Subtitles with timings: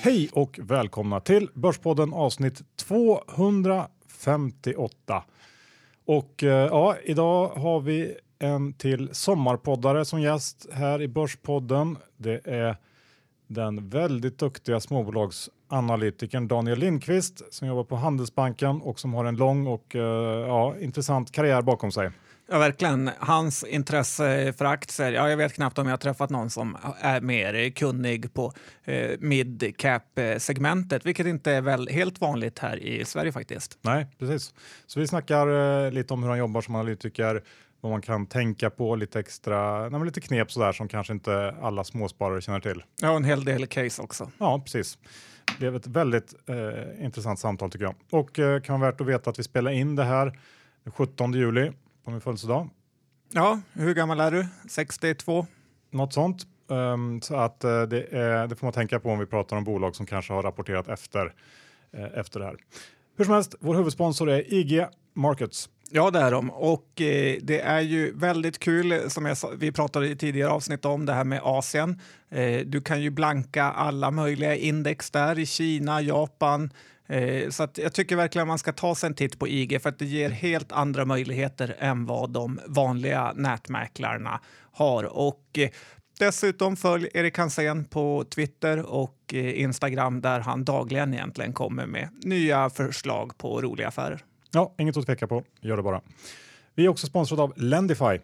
[0.00, 5.24] Hej och välkomna till Börspodden avsnitt 258.
[6.04, 11.96] Och eh, ja, idag har vi en till sommarpoddare som gäst här i Börspodden.
[12.16, 12.76] Det är
[13.46, 19.66] den väldigt duktiga småbolagsanalytikern Daniel Lindqvist som jobbar på Handelsbanken och som har en lång
[19.66, 22.10] och eh, ja, intressant karriär bakom sig.
[22.50, 23.10] Ja, verkligen.
[23.18, 25.12] Hans intresse för aktier.
[25.12, 28.52] Ja, jag vet knappt om jag har träffat någon som är mer kunnig på
[28.84, 33.78] eh, mid cap-segmentet, vilket inte är väl helt vanligt här i Sverige faktiskt.
[33.80, 34.54] Nej, precis.
[34.86, 35.46] Så vi snackar
[35.86, 37.42] eh, lite om hur han jobbar som analytiker,
[37.80, 41.84] vad man kan tänka på, lite extra, nej, lite knep sådär som kanske inte alla
[41.84, 42.82] småsparare känner till.
[43.00, 44.30] Ja, en hel del case också.
[44.38, 44.98] Ja, precis.
[45.46, 47.94] Det blev ett väldigt eh, intressant samtal tycker jag.
[48.10, 50.38] Och eh, kan vara värt att veta att vi spelar in det här
[50.84, 51.72] den 17 juli
[52.08, 52.68] på min födelsedag.
[53.32, 54.46] Ja, hur gammal är du?
[54.68, 55.46] 62?
[55.90, 56.46] Något sånt.
[56.66, 59.64] Um, så att uh, det, är, det, får man tänka på om vi pratar om
[59.64, 61.26] bolag som kanske har rapporterat efter,
[61.96, 62.56] uh, efter det här.
[63.16, 65.68] Hur som helst, vår huvudsponsor är IG Markets.
[65.90, 66.50] Ja, det är de.
[66.50, 71.06] Och eh, det är ju väldigt kul, som jag vi pratade i tidigare avsnitt om,
[71.06, 72.00] det här med Asien.
[72.30, 76.70] Eh, du kan ju blanka alla möjliga index där i Kina, Japan,
[77.08, 79.98] Eh, så jag tycker verkligen man ska ta sig en titt på IG för att
[79.98, 84.40] det ger helt andra möjligheter än vad de vanliga nätmäklarna
[84.72, 85.04] har.
[85.04, 85.70] Och eh,
[86.18, 92.08] dessutom följ Erik Hansén på Twitter och eh, Instagram där han dagligen egentligen kommer med
[92.22, 94.24] nya förslag på roliga affärer.
[94.52, 95.44] Ja, inget att tveka på.
[95.60, 96.00] Gör det bara.
[96.74, 98.18] Vi är också sponsrade av Lendify.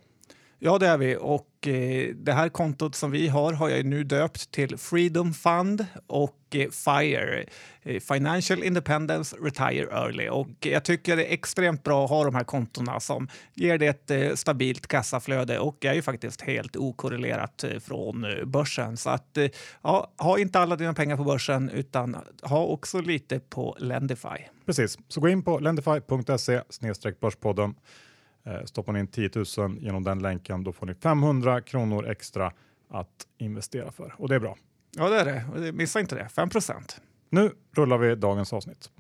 [0.66, 1.16] Ja, det är vi.
[1.20, 5.86] Och eh, det här kontot som vi har har jag nu döpt till Freedom Fund
[6.06, 7.44] och eh, FIRE,
[7.82, 10.28] eh, Financial Independence Retire Early.
[10.28, 13.86] Och jag tycker det är extremt bra att ha de här kontona som ger det
[13.86, 18.96] ett eh, stabilt kassaflöde och är ju faktiskt helt okorrelerat eh, från eh, börsen.
[18.96, 19.38] Så att
[19.82, 24.38] ja, ha inte alla dina pengar på börsen utan ha också lite på Lendify.
[24.66, 26.60] Precis, så gå in på lendify.se
[27.20, 27.74] börspodden
[28.64, 32.52] stoppar ni in 10 000 genom den länken, då får ni 500 kronor extra
[32.90, 34.56] att investera för och det är bra.
[34.96, 35.72] Ja, det är det.
[35.72, 36.28] Missa inte det.
[36.28, 36.48] 5
[37.30, 38.90] Nu rullar vi dagens avsnitt.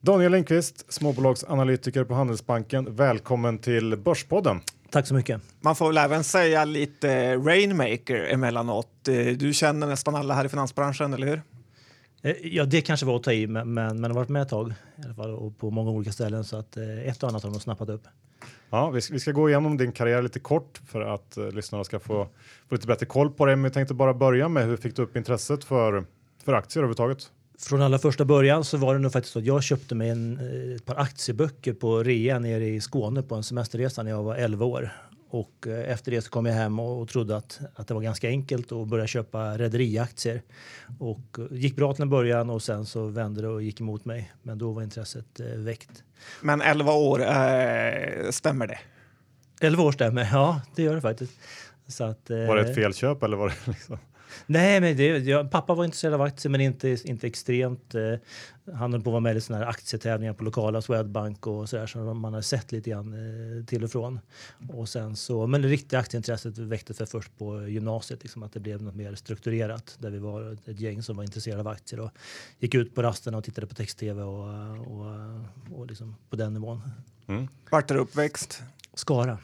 [0.00, 2.96] Daniel Lindqvist, småbolagsanalytiker på Handelsbanken.
[2.96, 4.60] Välkommen till Börspodden.
[4.90, 5.40] Tack så mycket.
[5.60, 9.08] Man får väl även säga lite rainmaker emellanåt.
[9.08, 11.42] Eh, du känner nästan alla här i finansbranschen, eller hur?
[12.26, 14.70] Eh, ja, det kanske var att ta i, men, men har varit med ett tag
[14.70, 17.50] i alla fall, och på många olika ställen så att eh, ett och annat har
[17.50, 18.02] de snappat upp.
[18.70, 21.84] Ja, vi ska, vi ska gå igenom din karriär lite kort för att uh, lyssnarna
[21.84, 22.28] ska få,
[22.68, 23.56] få lite bättre koll på dig.
[23.56, 26.04] Men jag tänkte bara börja med hur fick du upp intresset för,
[26.44, 27.30] för aktier överhuvudtaget?
[27.58, 30.38] Från allra första början så var det nog faktiskt så att jag köpte mig en,
[30.76, 34.64] ett par aktieböcker på rea nere i Skåne på en semesterresa när jag var 11
[34.64, 34.90] år.
[35.28, 38.28] Och eh, efter det så kom jag hem och trodde att, att det var ganska
[38.28, 40.42] enkelt att börja köpa rederiaktier.
[40.98, 44.04] Och eh, gick bra till en början och sen så vände det och gick emot
[44.04, 44.32] mig.
[44.42, 46.04] Men då var intresset eh, väckt.
[46.42, 47.18] Men 11 år,
[48.30, 48.78] stämmer det?
[49.60, 51.32] 11 år stämmer, ja det gör det faktiskt.
[51.86, 53.98] Så att, var det ett felköp eller var det liksom?
[54.46, 57.94] Nej, men det, jag, pappa var intresserad av aktier men inte, inte extremt.
[57.94, 58.14] Eh,
[58.74, 61.86] han höll på att vara med i såna här aktietävlingar på lokala Swedbank och sådär
[61.86, 64.20] som man har sett lite grann eh, till och från.
[64.68, 68.60] Och sen så, men det riktiga aktieintresset väcktes för först på gymnasiet, liksom att det
[68.60, 72.10] blev något mer strukturerat där vi var ett gäng som var intresserade av aktier och
[72.58, 74.48] gick ut på rasterna och tittade på text-tv och,
[74.78, 76.82] och, och liksom på den nivån.
[77.26, 77.48] Mm.
[77.70, 78.62] Vart är du uppväxt?
[78.94, 79.38] Skara.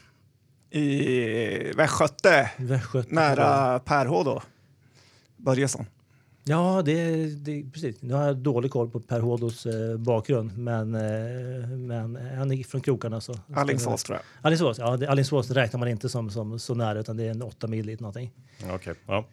[0.71, 2.51] I Västgöte?
[2.57, 4.43] Västgöte nära Pärhå då?
[5.45, 5.87] Börjesson?
[6.45, 8.03] Ja, det, det, precis.
[8.03, 12.65] Nu har jag dålig koll på Per Hådos eh, bakgrund, men, eh, men han är
[12.65, 13.21] från krokarna.
[13.21, 14.47] Så, Alingsås tror jag.
[14.47, 17.67] Alingsås, ja, Alingsås räknar man inte som, som så nära, utan det är en åtta
[17.67, 18.31] mil dit någonting.
[18.63, 19.27] Okej, okay, ja.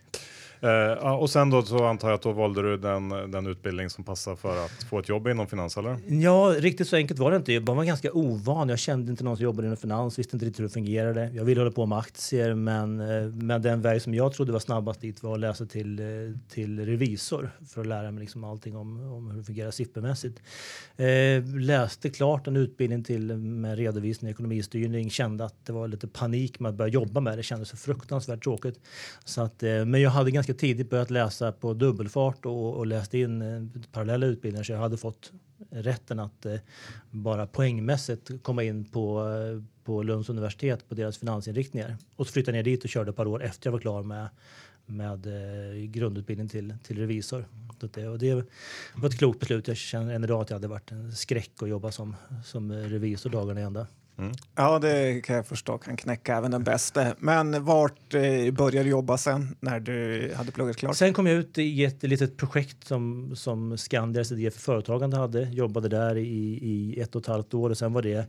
[0.63, 4.03] Uh, och sen då så antar jag att då valde du den, den utbildning som
[4.03, 5.97] passar för att få ett jobb inom finans eller?
[6.07, 7.53] Ja, riktigt så enkelt var det inte.
[7.53, 8.69] Jag var ganska ovan.
[8.69, 11.31] Jag kände inte någon som jobbade inom finans, visste inte riktigt hur det fungerade.
[11.33, 14.59] Jag ville hålla på med aktier, men, uh, men den väg som jag trodde var
[14.59, 18.75] snabbast dit var att läsa till, uh, till revisor för att lära mig liksom allting
[18.75, 20.41] om, om hur det fungerar siffermässigt.
[21.59, 26.59] läste klart en utbildning till med redovisning och ekonomistyrning, kände att det var lite panik
[26.59, 27.37] med att börja jobba med det.
[27.37, 28.79] Det kändes så fruktansvärt tråkigt.
[29.25, 33.13] Så att, men jag hade ganska ganska tidigt börjat läsa på dubbelfart och, och läst
[33.13, 35.31] in eh, parallella utbildningar så jag hade fått
[35.71, 36.59] rätten att eh,
[37.11, 41.97] bara poängmässigt komma in på, eh, på Lunds universitet på deras finansinriktningar.
[42.15, 44.03] Och så flyttade jag ner dit och körde ett par år efter jag var klar
[44.03, 44.29] med,
[44.85, 47.45] med eh, grundutbildning till, till revisor.
[47.93, 48.33] Det, och det
[48.95, 49.67] var ett klokt beslut.
[49.67, 52.15] Jag känner än idag att jag hade varit en skräck att jobba som,
[52.45, 53.87] som revisor dagarna i ända.
[54.19, 54.31] Mm.
[54.55, 57.15] Ja, det kan jag förstå kan knäcka även den bästa.
[57.19, 60.97] Men vart eh, började du jobba sen när du hade pluggat klart?
[60.97, 65.43] Sen kom jag ut i ett litet projekt som, som Skandias idé för företagande hade.
[65.43, 68.25] Jobbade där i, i ett och ett halvt år och sen var det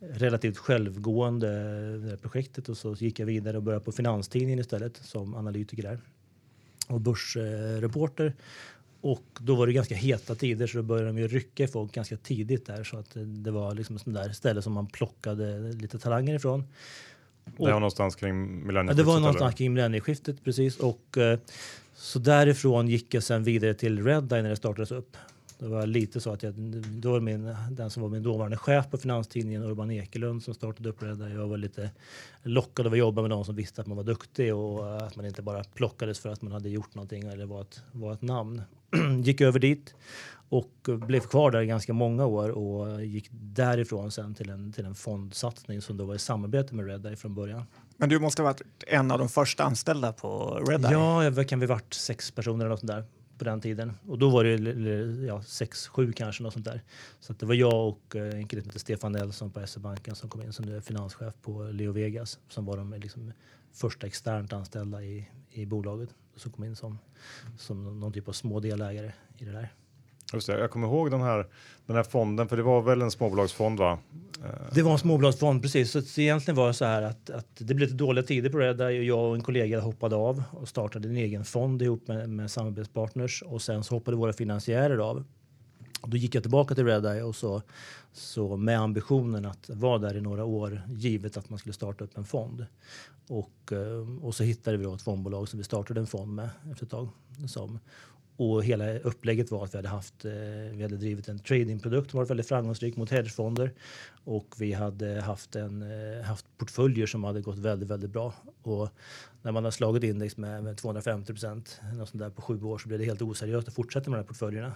[0.00, 1.48] relativt självgående
[1.98, 6.00] det projektet och så gick jag vidare och började på Finanstidningen istället som analytiker där
[6.88, 8.34] och börsreporter.
[9.00, 12.16] Och då var det ganska heta tider så då började de ju rycka folk ganska
[12.16, 15.98] tidigt där så att det var liksom ett sånt där ställe som man plockade lite
[15.98, 16.64] talanger ifrån.
[17.44, 18.98] det var någonstans kring millennieskiftet?
[18.98, 21.38] Ja, det var någonstans kring millennieskiftet precis och eh,
[21.94, 25.16] så därifrån gick jag sen vidare till Redeye när det startades upp.
[25.58, 26.54] Det var lite så att jag,
[26.84, 30.88] då var min, den som var min dåvarande chef på Finanstidningen, Urban Ekelund, som startade
[30.88, 31.34] upp Redeye.
[31.34, 31.90] Jag var lite
[32.42, 35.26] lockad av att jobba med någon som visste att man var duktig och att man
[35.26, 38.62] inte bara plockades för att man hade gjort någonting eller var ett, var ett namn.
[39.22, 39.94] gick över dit
[40.48, 40.72] och
[41.06, 45.82] blev kvar där ganska många år och gick därifrån sen till en, till en fondsatsning
[45.82, 47.62] som då var i samarbete med Redeye från början.
[47.96, 50.92] Men du måste ha varit en av de första anställda på Redeye?
[50.92, 53.04] Ja, kan vi varit sex personer eller något sånt där
[53.38, 53.92] på den tiden.
[54.06, 56.82] Och då var det ja, sex, sju kanske något sånt där.
[57.20, 60.28] Så det var jag och eh, en kille som hette Stefan Nelson på SE-banken som
[60.28, 63.32] kom in som nu är finanschef på Leo Vegas som var de liksom
[63.72, 66.14] första externt anställda i, i bolaget.
[66.36, 66.98] Som kom in som,
[67.56, 69.72] som någon typ av små delägare i det där.
[70.32, 71.46] Just det, jag kommer ihåg den här,
[71.86, 73.98] den här fonden, för det var väl en småbolagsfond va?
[74.44, 74.74] Eh.
[74.74, 75.90] Det var en småbolagsfond, precis.
[75.90, 78.58] Så, så egentligen var det så här att, att det blev lite dåliga tider på
[78.58, 82.28] det där jag och en kollega hoppade av och startade en egen fond ihop med,
[82.30, 85.24] med samarbetspartners och sen så hoppade våra finansiärer av.
[86.02, 87.62] Då gick jag tillbaka till Redeye och så,
[88.12, 92.18] så med ambitionen att vara där i några år givet att man skulle starta upp
[92.18, 92.66] en fond.
[93.28, 96.50] Och, eh, och så hittade vi då ett fondbolag som vi startade en fond med
[96.72, 97.08] efter ett tag.
[97.48, 97.78] Som,
[98.38, 100.32] och hela upplägget var att vi hade, haft, eh,
[100.72, 103.72] vi hade drivit en tradingprodukt som varit väldigt framgångsrik mot hedgefonder.
[104.24, 108.34] Och vi hade haft, en, eh, haft portföljer som hade gått väldigt, väldigt bra.
[108.62, 108.88] Och
[109.42, 111.80] när man har slagit index med, med 250 procent
[112.34, 114.72] på sju år så blir det helt oseriöst att fortsätta med de här portföljerna.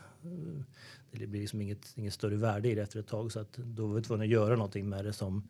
[1.10, 3.86] Det blir liksom inget, inget större värde i det efter ett tag så att då
[3.86, 5.48] var vi tvungna att göra någonting med det som,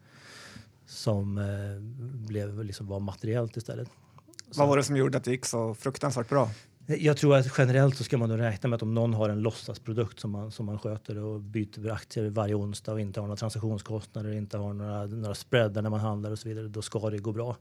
[0.87, 1.81] som eh,
[2.29, 3.89] blev, liksom var materiellt istället.
[4.57, 6.51] Vad var det som gjorde att det gick så fruktansvärt bra?
[6.99, 9.41] Jag tror att generellt så ska man nog räkna med att om någon har en
[9.41, 13.37] låtsasprodukt som man, som man sköter och byter aktier varje onsdag och inte har några
[13.37, 17.19] transaktionskostnader, inte har några, några spreadar när man handlar och så vidare, då ska det
[17.19, 17.57] gå bra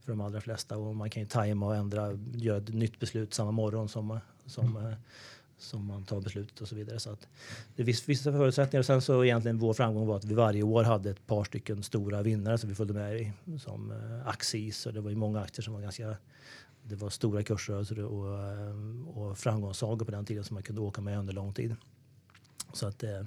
[0.00, 0.76] för de allra flesta.
[0.76, 4.76] Och man kan ju tajma och ändra, göra ett nytt beslut samma morgon som, som,
[4.76, 4.94] mm.
[5.58, 7.00] som man tar beslutet och så vidare.
[7.00, 7.28] Så att
[7.76, 8.80] det är vissa förutsättningar.
[8.80, 11.82] Och sen så egentligen vår framgång var att vi varje år hade ett par stycken
[11.82, 15.40] stora vinnare som vi följde med i, som eh, Axis och det var ju många
[15.40, 16.16] aktier som var ganska
[16.86, 21.00] det var stora kursrörelser och, eh, och framgångssagor på den tiden som man kunde åka
[21.00, 21.76] med under lång tid.
[22.74, 23.24] Så att det, eh,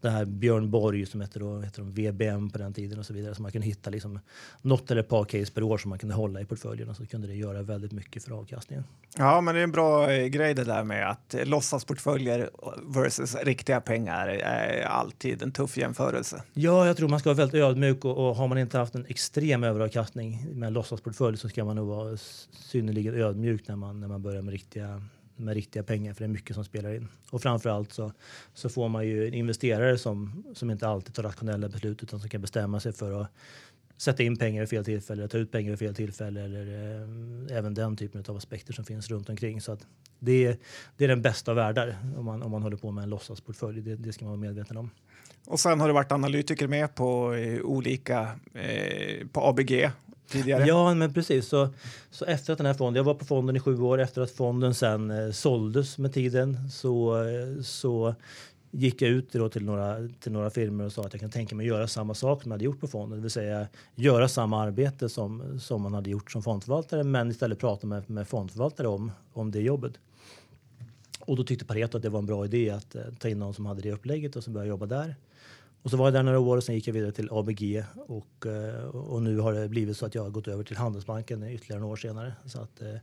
[0.00, 3.12] det här Björn Borg som hette, då, hette de VBM på den tiden och så
[3.12, 3.34] vidare.
[3.34, 4.18] Så man kunde hitta liksom
[4.62, 7.06] något eller ett par case per år som man kunde hålla i portföljen och så
[7.06, 8.84] kunde det göra väldigt mycket för avkastningen.
[9.16, 12.50] Ja, men det är en bra eh, grej det där med att låtsasportföljer
[12.86, 16.42] versus riktiga pengar är alltid en tuff jämförelse.
[16.52, 19.06] Ja, jag tror man ska vara väldigt ödmjuk och, och har man inte haft en
[19.06, 22.16] extrem överavkastning med en låtsasportfölj så ska man nog vara
[22.50, 25.02] synnerligen ödmjuk när man, när man börjar med riktiga
[25.36, 27.08] med riktiga pengar för det är mycket som spelar in.
[27.30, 28.12] Och framförallt så,
[28.54, 32.28] så får man ju en investerare som, som inte alltid tar rationella beslut utan som
[32.28, 33.30] kan bestämma sig för att
[33.96, 36.66] sätta in pengar i fel tillfälle, eller ta ut pengar i fel tillfälle eller
[37.50, 39.60] eh, även den typen av aspekter som finns runt omkring.
[39.60, 39.86] Så att
[40.18, 40.56] det, är,
[40.96, 43.80] det är den bästa av världar om man, om man håller på med en låtsasportfölj.
[43.80, 44.90] Det, det ska man vara medveten om.
[45.46, 49.90] Och sen har du varit analytiker med på eh, olika, eh, på ABG
[50.28, 50.66] tidigare.
[50.66, 51.48] Ja, men precis.
[51.48, 51.68] Så,
[52.10, 54.30] så efter att den här fonden, jag var på fonden i sju år, efter att
[54.30, 57.24] fonden sen eh, såldes med tiden så,
[57.62, 58.14] så
[58.70, 61.54] gick jag ut då till, några, till några firmor och sa att jag kan tänka
[61.54, 64.28] mig att göra samma sak som jag hade gjort på fonden, det vill säga göra
[64.28, 68.88] samma arbete som, som man hade gjort som fondförvaltare men istället prata med, med fondförvaltare
[68.88, 69.92] om, om det jobbet.
[71.20, 73.54] Och då tyckte Pareto att det var en bra idé att eh, ta in någon
[73.54, 75.16] som hade det upplägget och som började jobba där.
[75.82, 78.46] Och så var jag där några år och sen gick jag vidare till ABG och,
[78.46, 81.80] eh, och nu har det blivit så att jag har gått över till Handelsbanken ytterligare
[81.80, 82.32] några år senare.
[82.46, 82.94] Så, att, eh,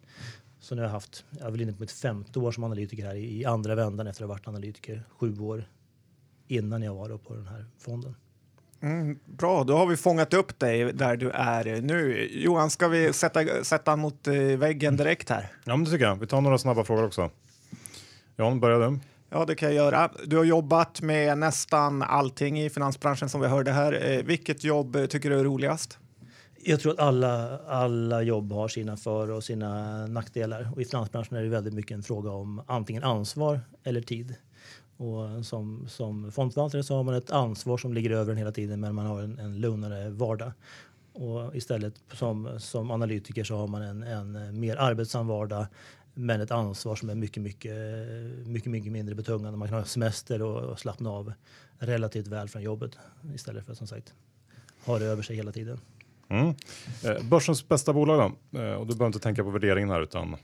[0.63, 3.05] så nu har jag haft, jag är väl inne på mitt femte år som analytiker
[3.05, 5.69] här i andra vändan efter att ha varit analytiker sju år
[6.47, 8.15] innan jag var på den här fonden.
[8.81, 12.29] Mm, bra, då har vi fångat upp dig där du är nu.
[12.31, 15.51] Johan, ska vi sätta, sätta mot eh, väggen direkt här?
[15.63, 16.15] Ja, men det tycker jag.
[16.15, 17.29] Vi tar några snabba frågor också.
[18.35, 18.99] Jan, börja du.
[19.29, 20.11] Ja, det kan jag göra.
[20.25, 24.11] Du har jobbat med nästan allting i finansbranschen som vi hörde här.
[24.11, 25.99] Eh, vilket jobb tycker du är roligast?
[26.65, 30.69] Jag tror att alla, alla jobb har sina för och sina nackdelar.
[30.75, 34.35] Och I finansbranschen är det väldigt mycket en fråga om antingen ansvar eller tid.
[34.97, 38.79] Och som, som fondförvaltare så har man ett ansvar som ligger över en hela tiden
[38.79, 40.51] men man har en, en lugnare vardag.
[41.13, 45.65] Och istället som, som analytiker så har man en, en mer arbetsam vardag
[46.13, 47.75] men ett ansvar som är mycket, mycket,
[48.47, 49.57] mycket, mycket mindre betungande.
[49.57, 51.33] Man kan ha semester och, och slappna av
[51.77, 52.97] relativt väl från jobbet
[53.33, 54.13] istället för som sagt
[54.85, 55.79] ha det över sig hela tiden.
[56.33, 56.55] Mm.
[57.03, 58.59] Eh, börsens bästa bolag då?
[58.59, 60.33] Eh, och du behöver inte tänka på värderingen här utan...
[60.33, 60.39] Eh...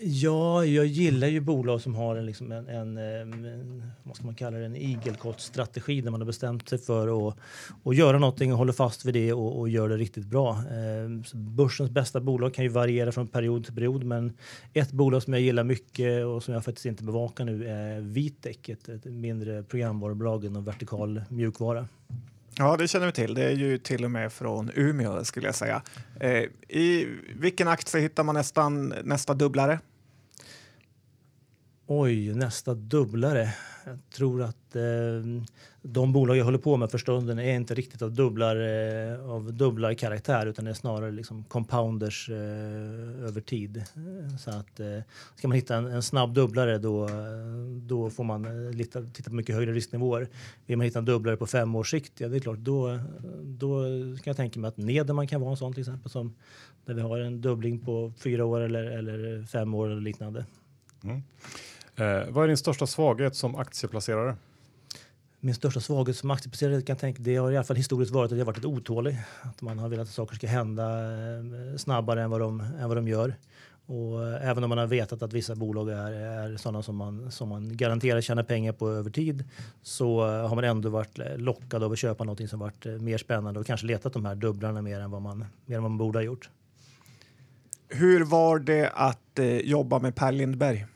[0.00, 4.34] Ja, jag gillar ju bolag som har en, liksom en, en, en vad ska man
[4.34, 7.36] kalla det, en igelkottstrategi där man har bestämt sig för att,
[7.84, 10.50] att göra någonting och håller fast vid det och, och gör det riktigt bra.
[10.50, 14.32] Eh, börsens bästa bolag kan ju variera från period till period men
[14.72, 18.56] ett bolag som jag gillar mycket och som jag faktiskt inte bevakar nu är Vitec,
[18.68, 21.88] ett, ett mindre programvarubolag inom vertikal mjukvara.
[22.58, 23.34] Ja, det känner vi till.
[23.34, 25.82] Det är ju till och med från Umeå skulle jag säga.
[26.20, 29.78] Eh, I vilken aktie hittar man nästan nästa dubblare?
[31.88, 33.54] Oj, nästa dubblare.
[33.84, 34.82] Jag tror att eh,
[35.82, 39.52] de bolag jag håller på med för stunden är inte riktigt av dubblar, eh, av
[39.54, 43.84] dubblar karaktär utan det är snarare liksom compounders eh, över tid.
[44.38, 45.00] Så att eh,
[45.36, 47.08] ska man hitta en, en, snabb dubblare då,
[47.82, 50.28] då får man eh, lita, titta på mycket högre risknivåer.
[50.66, 52.98] Vill man hitta en dubblare på fem års sikt, ja det är klart då,
[53.42, 53.82] då
[54.16, 56.34] kan jag tänka mig att Nederman kan vara en sån till exempel som
[56.84, 60.44] där vi har en dubbling på fyra år eller, eller fem år eller liknande.
[61.04, 61.22] Mm.
[61.96, 64.36] Eh, vad är din största svaghet som aktieplacerare?
[65.40, 68.32] Min största svaghet som aktieplacerare kan jag tänka, det har i alla fall historiskt varit
[68.32, 69.18] att jag varit lite otålig.
[69.42, 72.96] Att man har velat att saker ska hända eh, snabbare än vad de, än vad
[72.96, 73.34] de gör.
[73.86, 77.30] Och eh, även om man har vetat att vissa bolag är, är sådana som man,
[77.30, 79.44] som man garanterar tjänar pengar på över tid
[79.82, 83.66] så har man ändå varit lockad av att köpa något som varit mer spännande och
[83.66, 86.24] kanske letat de här dubblarna mer än vad man, mer än vad man borde ha
[86.24, 86.50] gjort.
[87.88, 90.86] Hur var det att eh, jobba med Per Lindberg?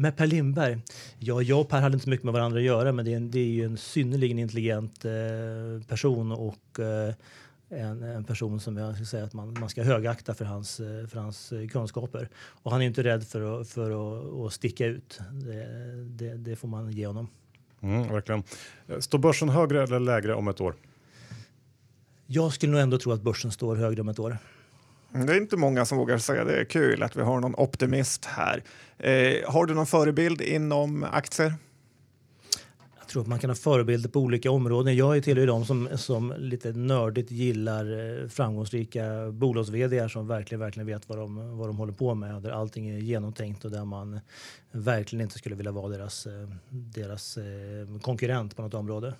[0.00, 0.78] Med Per Lindberg?
[1.18, 3.16] Ja, jag och Per hade inte så mycket med varandra att göra men det är,
[3.16, 5.12] en, det är ju en synnerligen intelligent eh,
[5.88, 7.14] person och eh,
[7.68, 11.06] en, en, person som jag ska säga att man, man ska högakta för hans, eh,
[11.06, 12.28] för hans eh, kunskaper.
[12.34, 15.20] Och han är inte rädd för att, för att, att sticka ut.
[15.32, 15.66] Det,
[16.04, 17.28] det, det får man ge honom.
[17.80, 18.42] Mm, verkligen.
[18.98, 20.74] Står börsen högre eller lägre om ett år?
[22.26, 24.38] Jag skulle nog ändå tro att börsen står högre om ett år.
[25.14, 26.60] Mm, det är inte många som vågar säga det.
[26.60, 28.62] är kul att vi har någon optimist här.
[28.98, 31.54] Eh, har du någon förebild inom aktier?
[32.98, 34.96] Jag tror att man kan ha förebilder på olika områden.
[34.96, 39.68] Jag tillhör de som, som lite nördigt gillar eh, framgångsrika bolags
[40.12, 42.42] som verkligen, verkligen vet vad de, vad de håller på med.
[42.42, 44.20] Där allting är genomtänkt och där man
[44.70, 49.14] verkligen inte skulle vilja vara deras, eh, deras eh, konkurrent på något område.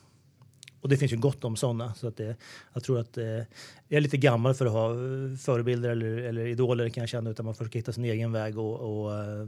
[0.81, 1.95] Och det finns ju gott om sådana.
[1.95, 2.37] Så att det,
[2.73, 3.47] jag tror att eh, jag
[3.89, 7.31] är lite gammal för att ha eh, förebilder eller, eller idoler kan jag känna.
[7.31, 9.47] Utan man får hitta sin egen väg och, och, eh,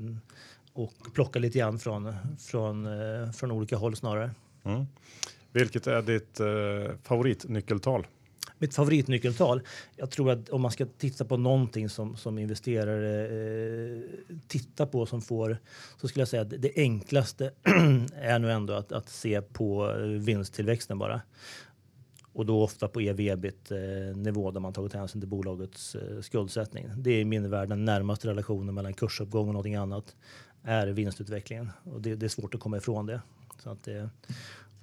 [0.73, 4.31] och plocka lite grann från, från, eh, från olika håll snarare.
[4.65, 4.87] Mm.
[5.53, 8.07] Vilket är ditt eh, favoritnyckeltal?
[8.63, 9.61] Mitt favoritnyckeltal.
[9.97, 14.03] Jag tror att om man ska titta på någonting som, som investerare eh,
[14.49, 15.59] tittar på som får
[16.01, 17.51] så skulle jag säga att det enklaste
[18.15, 21.21] är nog ändå att, att se på eh, vinsttillväxten bara.
[22.33, 26.21] Och då ofta på ev ebit eh, nivå där man tagit hänsyn till bolagets eh,
[26.21, 26.87] skuldsättning.
[26.97, 30.17] Det är i min värld den närmaste relationen mellan kursuppgång och någonting annat
[30.63, 33.21] är vinstutvecklingen och det, det är svårt att komma ifrån det.
[33.63, 34.11] Så att det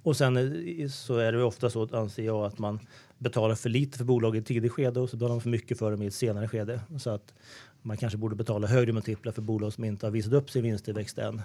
[0.02, 2.80] och sen så är det ofta så, anser jag, att man
[3.18, 5.78] betalar för lite för bolag i ett tidigt skede och så betalar man för mycket
[5.78, 6.80] för dem i ett senare skede.
[6.98, 7.34] Så att
[7.82, 11.18] man kanske borde betala högre multiplar för bolag som inte har visat upp sin vinsttillväxt
[11.18, 11.42] än.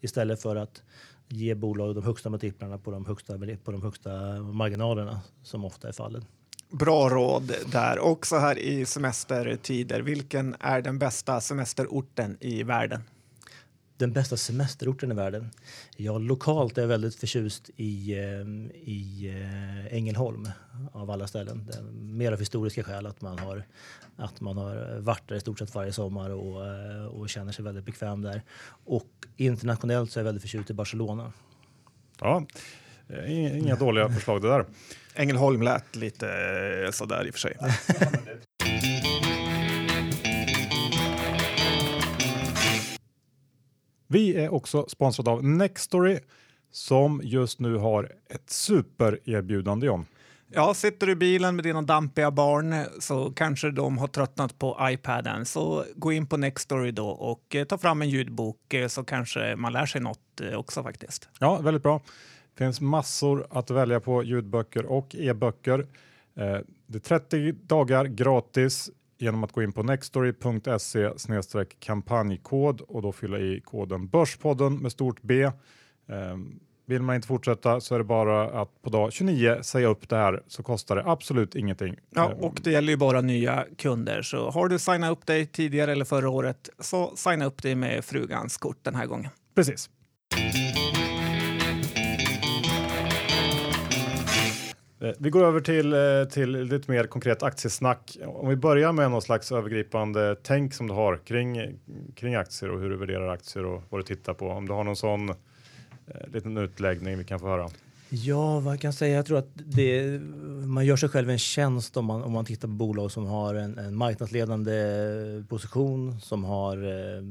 [0.00, 0.82] Istället för att
[1.28, 5.92] ge bolag de högsta multiplarna på de högsta, på de högsta marginalerna som ofta är
[5.92, 6.24] fallet.
[6.70, 7.98] Bra råd där.
[7.98, 13.00] Och så här i semestertider, vilken är den bästa semesterorten i världen?
[14.02, 15.50] Den bästa semesterorten i världen?
[15.96, 18.20] Ja, lokalt är jag väldigt förtjust i, eh,
[18.88, 20.48] i eh, Ängelholm
[20.92, 21.70] av alla ställen.
[21.92, 23.64] mer av historiska skäl att man har
[24.16, 27.64] att man har varit där i stort sett varje sommar och, eh, och känner sig
[27.64, 28.42] väldigt bekväm där.
[28.84, 31.32] Och internationellt så är jag väldigt förtjust i Barcelona.
[32.20, 32.46] Ja,
[33.28, 34.64] inga dåliga förslag det där.
[35.14, 36.26] Ängelholm lät lite
[36.92, 37.56] sådär i och för sig.
[44.12, 46.18] Vi är också sponsrade av Nextory
[46.70, 50.06] som just nu har ett supererbjudande John.
[50.48, 54.78] Ja, sitter du i bilen med dina dampiga barn så kanske de har tröttnat på
[54.80, 55.46] iPaden.
[55.46, 59.56] Så gå in på Nextory då och eh, ta fram en ljudbok eh, så kanske
[59.56, 61.28] man lär sig något eh, också faktiskt.
[61.38, 62.00] Ja, väldigt bra.
[62.54, 65.86] Det finns massor att välja på ljudböcker och e-böcker.
[66.86, 68.90] Det är 30 dagar gratis
[69.22, 75.22] genom att gå in på nextory.se kampanjkod och då fylla i koden Börspodden med stort
[75.22, 75.50] B.
[76.06, 80.08] Um, vill man inte fortsätta så är det bara att på dag 29 säga upp
[80.08, 81.96] det här så kostar det absolut ingenting.
[82.10, 82.38] Ja, ehm.
[82.38, 84.22] och det gäller ju bara nya kunder.
[84.22, 88.04] Så har du signat upp dig tidigare eller förra året så signa upp dig med
[88.04, 89.30] frugans kort den här gången.
[89.54, 89.90] Precis.
[95.02, 98.18] Eh, vi går över till, eh, till lite mer konkret aktiesnack.
[98.26, 101.78] Om vi börjar med någon slags övergripande tänk som du har kring,
[102.14, 104.48] kring aktier och hur du värderar aktier och vad du tittar på.
[104.48, 105.34] Om du har någon sån eh,
[106.32, 107.68] liten utläggning vi kan få höra.
[108.08, 109.16] Ja, vad kan jag säga?
[109.16, 110.20] Jag tror att det,
[110.66, 113.54] man gör sig själv en tjänst om man, om man tittar på bolag som har
[113.54, 117.22] en, en marknadsledande position, som har eh,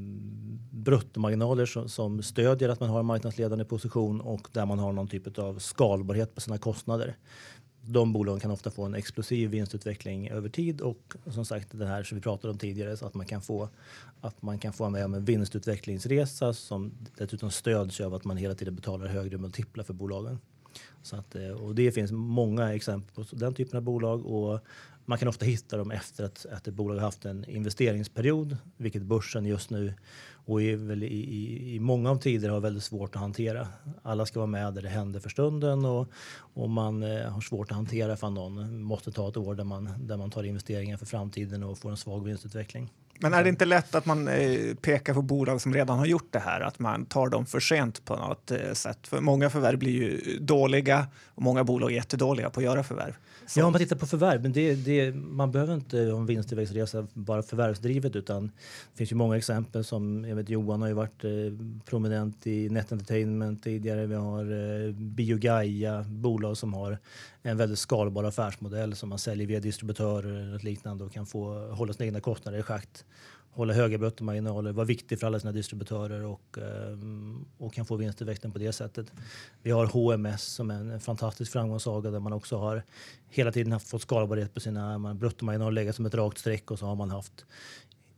[0.72, 5.08] bruttomarginaler som, som stödjer att man har en marknadsledande position och där man har någon
[5.08, 7.16] typ av skalbarhet på sina kostnader
[7.86, 12.04] de bolagen kan ofta få en explosiv vinstutveckling över tid och som sagt det här
[12.04, 13.70] som vi pratade om tidigare så att man kan få
[14.22, 18.56] att man kan få med om en vinstutvecklingsresa som dessutom stöds av att man hela
[18.56, 20.40] tiden betalar högre multiplar för bolagen.
[21.02, 24.60] Så att, eh, och det finns många exempel på den typen av bolag och
[25.12, 29.02] man kan ofta hitta dem efter att, att ett bolag har haft en investeringsperiod, vilket
[29.02, 29.94] börsen just nu
[30.46, 33.68] och i, väl i, i, i många av tider har väldigt svårt att hantera.
[34.02, 36.08] Alla ska vara med där det händer för stunden och,
[36.54, 39.90] och man eh, har svårt att hantera för någon måste ta ett år där man,
[40.00, 42.90] där man tar investeringar för framtiden och får en svag vinstutveckling.
[43.22, 46.28] Men är det inte lätt att man eh, pekar på bolag som redan har gjort
[46.32, 49.08] det här, att man tar dem för sent på något eh, sätt?
[49.08, 53.14] För många förvärv blir ju dåliga och många bolag är jättedåliga på att göra förvärv.
[53.46, 53.60] Så.
[53.60, 57.08] Ja, om man tittar på förvärv, men det, det, man behöver inte ha en vinsttillväxtresa
[57.14, 58.46] bara förvärvsdrivet utan
[58.92, 61.32] det finns ju många exempel som, jag vet Johan har ju varit eh,
[61.86, 64.06] prominent i Net Entertainment tidigare.
[64.06, 66.98] Vi har eh, Biogaia, bolag som har
[67.44, 71.94] en väldigt skalbar affärsmodell som man säljer via distributörer eller liknande och kan få hålla
[71.94, 73.06] sina egna kostnader i schakt
[73.54, 76.98] hålla höga bruttomarginaler, vara viktig för alla sina distributörer och, eh,
[77.58, 79.14] och kan få vinsttillväxten på det sättet.
[79.62, 82.84] Vi har HMS som är en fantastisk framgångssaga där man också har
[83.30, 86.86] hela tiden haft fått skalbarhet på sina bruttomarginaler legat som ett rakt streck och så
[86.86, 87.46] har man haft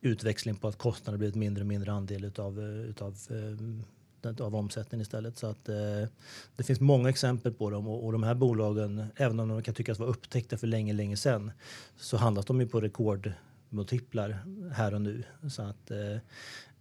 [0.02, 3.86] utväxling på att kostnader blivit mindre och mindre andel utav, eh, utav eh,
[4.26, 5.38] ehm, av omsättningen istället.
[5.38, 6.08] Så att, eh,
[6.56, 9.74] det finns många exempel på dem och, och, de här bolagen, även om de kan
[9.74, 11.52] tyckas vara upptäckta för länge, länge sedan,
[11.98, 14.38] så handlas de ju på rekordmultiplar
[14.74, 15.24] här och nu.
[15.50, 16.18] Så att eh,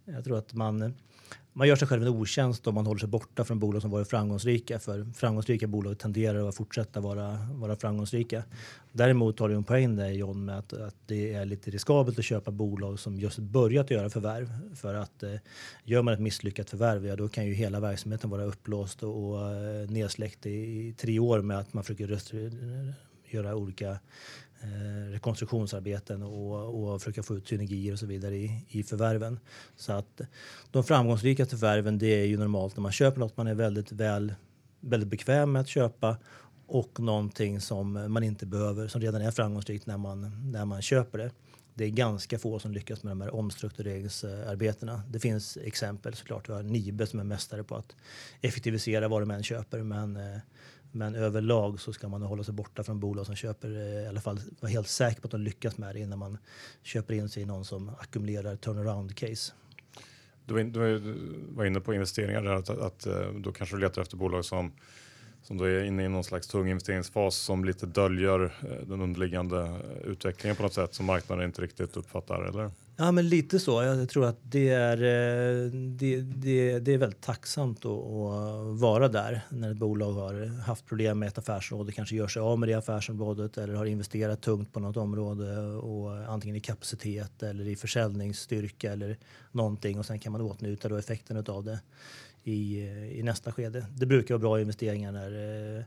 [0.05, 0.93] jag tror att man,
[1.53, 4.09] man gör sig själv en otjänst om man håller sig borta från bolag som varit
[4.09, 4.79] framgångsrika.
[4.79, 8.43] För framgångsrika bolag tenderar att fortsätta vara, vara framgångsrika.
[8.91, 12.25] Däremot har du en poäng där John med att, att det är lite riskabelt att
[12.25, 14.49] köpa bolag som just börjat göra förvärv.
[14.75, 15.35] För att eh,
[15.83, 19.51] gör man ett misslyckat förvärv, ja, då kan ju hela verksamheten vara upplåst och, och
[19.51, 22.19] eh, nedsläckt i, i tre år med att man försöker
[23.33, 23.97] göra olika
[24.63, 29.39] Eh, rekonstruktionsarbeten och, och försöka få ut synergier och så vidare i, i förvärven.
[29.75, 30.21] Så att
[30.71, 34.33] de framgångsrikaste förvärven det är ju normalt när man köper något man är väldigt väl
[34.79, 36.17] väldigt bekväm med att köpa
[36.67, 41.17] och någonting som man inte behöver, som redan är framgångsrikt när man, när man köper
[41.17, 41.31] det.
[41.73, 45.01] Det är ganska få som lyckas med de här omstruktureringsarbetena.
[45.09, 46.49] Det finns exempel såklart.
[46.49, 47.95] Vi har Nibe som är mästare på att
[48.41, 49.83] effektivisera vad de än köper.
[49.83, 50.39] Men eh,
[50.95, 54.21] men överlag så ska man hålla sig borta från bolag som köper, eh, i alla
[54.21, 56.37] fall vara helt säker på att de lyckas med det innan man
[56.83, 59.53] köper in sig i någon som ackumulerar turnaround case.
[60.45, 60.53] Du
[61.49, 64.71] var inne på investeringar där, att, att eh, då kanske du letar efter bolag som
[65.43, 69.79] som då är inne i någon slags tung investeringsfas som lite döljer eh, den underliggande
[70.03, 72.71] utvecklingen på något sätt som marknaden inte riktigt uppfattar, eller?
[72.95, 73.83] Ja, men lite så.
[73.83, 79.07] Jag tror att det är, eh, det, det, det är väldigt tacksamt att, att, vara
[79.07, 82.69] där när ett bolag har haft problem med ett affärsområde, kanske gör sig av med
[82.69, 87.75] det affärsområdet eller har investerat tungt på något område och antingen i kapacitet eller i
[87.75, 89.17] försäljningsstyrka eller
[89.51, 91.79] någonting och sen kan man åtnjuta då effekten av det
[92.43, 92.81] i,
[93.19, 93.85] i nästa skede.
[93.95, 95.83] Det brukar vara bra investeringar när eh,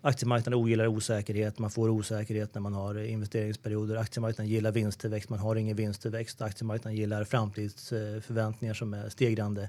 [0.00, 1.58] aktiemarknaden ogillar osäkerhet.
[1.58, 3.96] Man får osäkerhet när man har investeringsperioder.
[3.96, 5.30] Aktiemarknaden gillar vinsttillväxt.
[5.30, 6.42] Man har ingen vinsttillväxt.
[6.42, 9.68] Aktiemarknaden gillar framtidsförväntningar som är stegrande.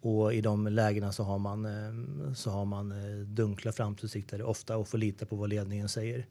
[0.00, 4.76] Och i de lägena så har man, eh, så har man eh, dunkla framtidsutsikter ofta
[4.76, 6.26] och får lita på vad ledningen säger.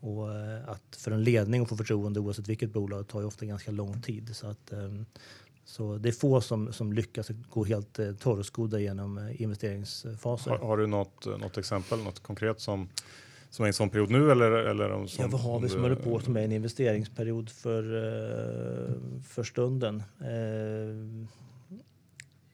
[0.00, 3.46] Och eh, att för en ledning att få förtroende oavsett vilket bolag tar ju ofta
[3.46, 4.36] ganska lång tid.
[4.36, 4.72] Så att,
[5.64, 10.50] så det är få som, som lyckas gå helt eh, torrskodda genom eh, investeringsfaser.
[10.50, 12.88] Har, har, du något, eh, något exempel, något konkret som,
[13.50, 14.30] som är i en sån period nu?
[14.30, 17.96] Eller, eller som, ja, vad har vi som håller på som är en investeringsperiod för,
[17.96, 20.02] eh, för stunden?
[20.20, 21.26] Eh,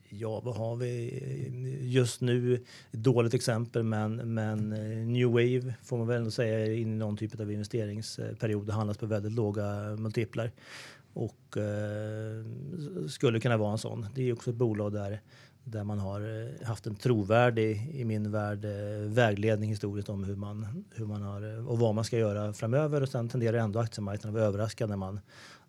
[0.09, 2.63] ja, vad har vi just nu?
[2.91, 6.97] Dåligt exempel, men, men eh, New Wave får man väl ändå säga är inne i
[6.97, 8.67] någon typ av investeringsperiod.
[8.67, 10.51] Det handlas på väldigt låga multiplar
[11.13, 12.45] och eh,
[13.07, 14.05] skulle kunna vara en sån.
[14.15, 15.21] Det är också ett bolag där,
[15.63, 20.35] där man har eh, haft en trovärdig, i min värld, eh, vägledning historiskt om hur
[20.35, 23.01] man, hur man har eh, och vad man ska göra framöver.
[23.01, 25.19] Och sen tenderar ändå aktiemarknaden att vara överraskad när man,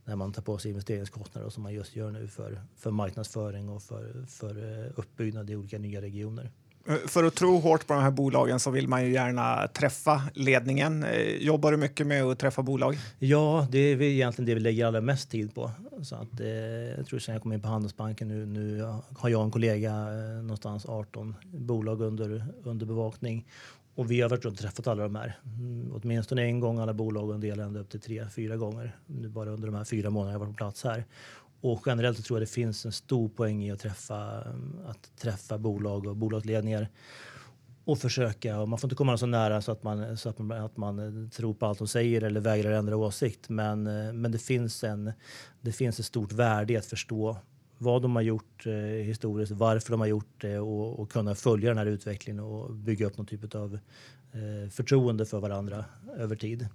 [0.05, 3.83] när man tar på sig investeringskostnader som man just gör nu för, för marknadsföring och
[3.83, 6.51] för, för uppbyggnad i olika nya regioner.
[6.89, 10.23] Eh, för att tro hårt på de här bolagen så vill man ju gärna träffa
[10.35, 11.05] ledningen.
[11.05, 12.99] Eh, jobbar du mycket med att träffa bolag?
[13.19, 15.71] Ja, det är egentligen det vi lägger allra mest tid på.
[16.03, 16.49] Så att, eh,
[16.97, 18.83] jag tror sen jag kom in på Handelsbanken nu, nu
[19.19, 23.47] har jag en kollega eh, någonstans 18 bolag under, under bevakning.
[23.95, 25.39] Och vi har varit runt och träffat alla de här.
[25.45, 28.97] Mm, åtminstone en gång alla bolag och en del ända upp till tre, fyra gånger.
[29.07, 31.05] Nu bara under de här fyra månaderna jag varit på plats här.
[31.61, 34.39] Och generellt tror jag det finns en stor poäng i att träffa,
[34.87, 36.89] att träffa bolag och bolagsledningar
[37.85, 38.61] och försöka.
[38.61, 41.31] Och man får inte komma så nära så att man, så att man, att man
[41.31, 43.49] tror på allt de säger eller vägrar ändra åsikt.
[43.49, 43.83] Men,
[44.21, 45.13] men det, finns en,
[45.61, 47.37] det finns ett stort värde i att förstå
[47.79, 48.73] vad de har gjort eh,
[49.05, 53.07] historiskt, varför de har gjort det och, och, kunna följa den här utvecklingen och bygga
[53.07, 53.79] upp någon typ av
[54.33, 55.85] eh, förtroende för varandra
[56.17, 56.69] över tid.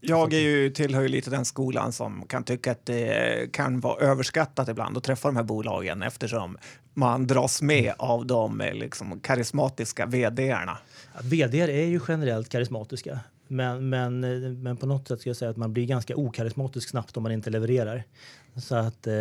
[0.00, 4.00] Jag är ju, tillhör ju lite den skolan som kan tycka att det kan vara
[4.00, 6.58] överskattat ibland att träffa de här bolagen eftersom
[6.94, 10.78] man dras med av de eh, liksom, karismatiska vdarna.
[11.14, 13.20] Ja, vd är ju generellt karismatiska.
[13.48, 16.88] Men, men, eh, men på något sätt ska jag säga att man blir ganska okarismatisk
[16.88, 18.04] snabbt om man inte levererar.
[18.56, 19.12] Så att eh,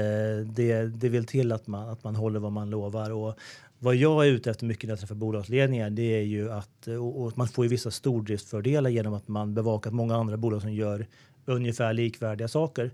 [0.46, 3.12] det, det vill till att man, att man håller vad man lovar.
[3.12, 3.36] Och
[3.80, 6.96] vad jag är ute efter mycket när jag träffar bolagsledningar det är ju att eh,
[6.96, 11.08] och man får ju vissa stordriftsfördelar genom att man bevakar många andra bolag som gör
[11.46, 12.92] ungefär likvärdiga saker.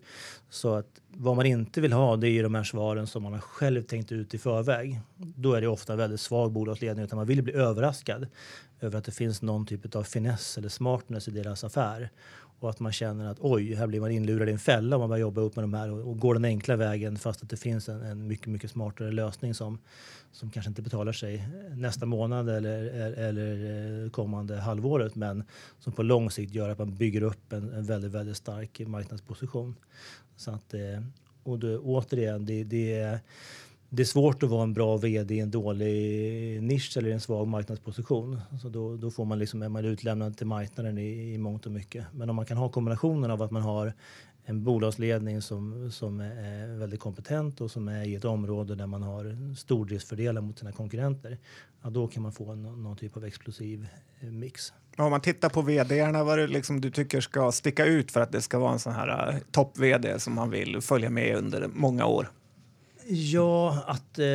[0.50, 3.39] Så att vad man inte vill ha det är de här svaren som man har
[3.39, 5.00] själv tänkt ut i förväg.
[5.17, 8.28] Då är det ofta väldigt svag bolagsledning utan man vill bli överraskad
[8.82, 12.10] över att det finns någon typ av finess eller smartness i deras affär
[12.60, 15.10] och att man känner att oj, här blir man inlurad i en fälla om man
[15.10, 17.58] börjar jobba upp med de här och, och går den enkla vägen fast att det
[17.58, 19.80] finns en, en, mycket, mycket smartare lösning som,
[20.32, 22.84] som kanske inte betalar sig nästa månad eller,
[23.20, 25.44] eller eh, kommande halvåret men
[25.80, 29.76] som på lång sikt gör att man bygger upp en, en väldigt, väldigt stark marknadsposition.
[30.36, 31.02] Så att, eh,
[31.44, 33.20] och då, återigen, det, det är
[33.96, 37.48] det är svårt att vara en bra vd i en dålig nisch eller en svag
[37.48, 38.42] marknadsposition.
[38.62, 41.72] Så då, då får man liksom, är man utlämnad till marknaden i, i mångt och
[41.72, 42.06] mycket.
[42.14, 43.94] Men om man kan ha kombinationen av att man har
[44.46, 49.04] en bolagsledning som, som är väldigt kompetent och som är i ett område där man
[49.04, 51.38] har stordriftsfördelar mot sina konkurrenter.
[51.84, 53.88] Ja, då kan man få en, någon typ av explosiv
[54.20, 54.74] eh, mix.
[54.98, 58.32] Om man tittar på vdarna, vad det liksom du tycker ska sticka ut för att
[58.32, 62.06] det ska vara en sån här eh, topp-vd som man vill följa med under många
[62.06, 62.30] år?
[63.08, 64.26] Ja, att eh,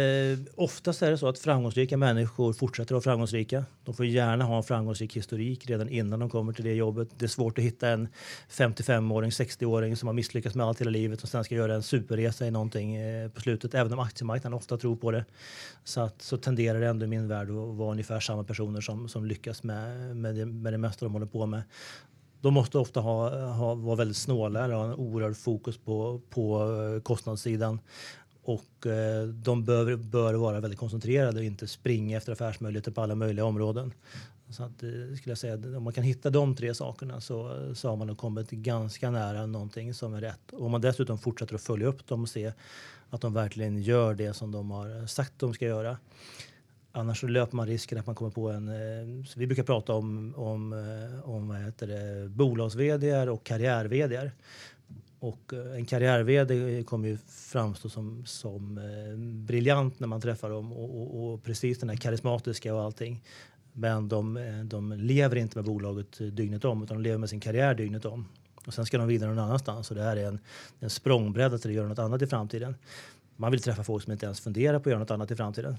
[0.57, 3.65] oftast är det så att framgångsrika människor fortsätter att vara framgångsrika.
[3.85, 7.09] De får gärna ha en framgångsrik historik redan innan de kommer till det jobbet.
[7.19, 8.09] Det är svårt att hitta en
[8.51, 12.47] 55-åring, 60-åring som har misslyckats med allt hela livet och sen ska göra en superresa
[12.47, 15.25] i någonting eh, på slutet, även om aktiemarknaden ofta tror på det.
[15.85, 19.09] Så, att, så tenderar det ändå i min värld att vara ungefär samma personer som,
[19.09, 21.63] som lyckas med, med, det, med det mesta de håller på med
[22.43, 26.73] de måste ofta ha, ha, vara väldigt snåla och ha en oerhörd fokus på, på
[26.97, 27.79] eh, kostnadssidan
[28.43, 33.15] och eh, de bör, bör vara väldigt koncentrerade och inte springa efter affärsmöjligheter på alla
[33.15, 33.93] möjliga områden.
[34.51, 37.75] Så att, eh, skulle jag säga, om man kan hitta de tre sakerna så, eh,
[37.75, 40.53] så har man nog kommit ganska nära någonting som är rätt.
[40.53, 42.53] Och om man dessutom fortsätter att följa upp dem och se
[43.11, 45.99] att de verkligen gör det som de har eh, sagt de ska göra.
[46.93, 48.69] Annars så löper man risken att man kommer på en...
[48.69, 50.73] Eh, vi brukar prata om, om,
[51.25, 52.75] om vad heter det, bolags
[53.31, 54.31] och karriär-vd.
[55.21, 60.73] Och eh, en karriär-vd kommer ju framstå som, som eh, briljant när man träffar dem
[60.73, 63.23] och, och, och, precis den här karismatiska och allting.
[63.73, 67.31] Men de, eh, de lever inte med bolaget eh, dygnet om utan de lever med
[67.31, 68.29] sin karriär dygnet om.
[68.67, 70.39] Och sen ska de vidare någon annanstans och det här är en,
[70.81, 72.75] en språngbräda till att göra något annat i framtiden.
[73.41, 75.77] Man vill träffa folk som inte ens funderar på att göra något annat i framtiden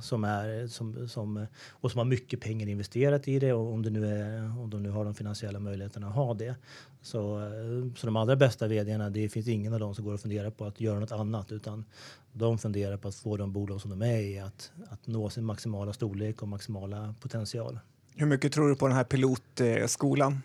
[0.00, 3.90] som är, som, som, och som har mycket pengar investerat i det och om, det
[3.90, 6.54] nu är, om de nu har de finansiella möjligheterna att ha det.
[7.02, 7.50] Så,
[7.96, 10.64] så de allra bästa vdarna, det finns ingen av dem som går och funderar på
[10.64, 11.84] att göra något annat utan
[12.32, 15.44] de funderar på att få de bolag som de är i att, att nå sin
[15.44, 17.78] maximala storlek och maximala potential.
[18.16, 20.40] Hur mycket tror du på den här pilotskolan?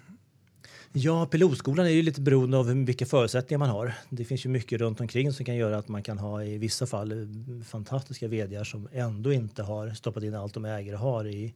[0.93, 3.93] Ja, pilotskolan är ju lite beroende av vilka förutsättningar man har.
[4.09, 6.87] Det finns ju mycket runt omkring som kan göra att man kan ha i vissa
[6.87, 11.27] fall eh, fantastiska vd som ändå inte har stoppat in allt de äger och har
[11.27, 11.53] i,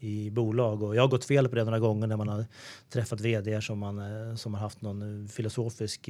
[0.00, 0.82] i bolag.
[0.82, 2.44] Och jag har gått fel på det några gånger när man har
[2.92, 6.08] träffat vd som, man, eh, som har haft någon eh, filosofisk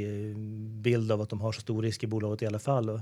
[0.82, 2.90] bild av att de har så stor risk i bolaget i alla fall.
[2.90, 3.00] Och,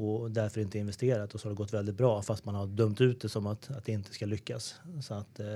[0.00, 3.00] och därför inte investerat och så har det gått väldigt bra fast man har dömt
[3.00, 4.74] ut det som att, att det inte ska lyckas.
[5.02, 5.46] Så, att, eh,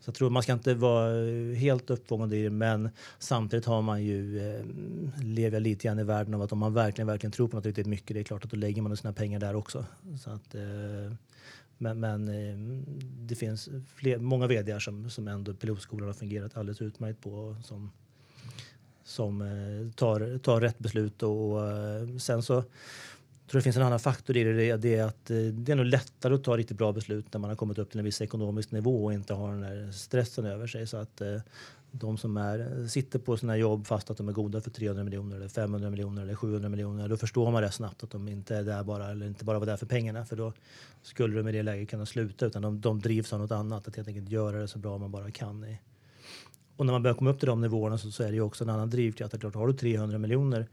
[0.00, 1.12] så jag tror man ska inte vara
[1.54, 4.64] helt uppfångad i det men samtidigt har man ju eh,
[5.22, 7.86] lever lite grann i världen av att om man verkligen, verkligen tror på något riktigt
[7.86, 9.84] mycket det är klart att då lägger man sina pengar där också.
[10.20, 11.12] Så att, eh,
[11.78, 16.82] men, men eh, det finns fler, många vd som, som ändå pilotskolan har fungerat alldeles
[16.82, 17.90] utmärkt på som,
[19.04, 22.64] som eh, tar, tar rätt beslut och och eh, sen så
[23.50, 24.76] tror det finns en annan faktor i det.
[24.76, 27.50] Det är att eh, det är nog lättare att ta riktigt bra beslut när man
[27.50, 30.66] har kommit upp till en viss ekonomisk nivå och inte har den där stressen över
[30.66, 30.86] sig.
[30.86, 31.36] Så att eh,
[31.92, 35.36] de som är, sitter på sina jobb fast att de är goda för 300 miljoner
[35.36, 38.62] eller 500 miljoner eller 700 miljoner, då förstår man rätt snabbt att de inte är
[38.62, 40.24] där bara, eller inte bara var där för pengarna.
[40.24, 40.52] För då
[41.02, 43.96] skulle de i det läget kunna sluta, utan de, de drivs av något annat, att
[43.96, 45.64] helt enkelt göra det så bra man bara kan.
[45.64, 45.78] I.
[46.76, 48.64] Och när man börjar komma upp till de nivåerna så, så är det ju också
[48.64, 49.40] en annan drivkraft.
[49.40, 50.66] Klart, har du 300 miljoner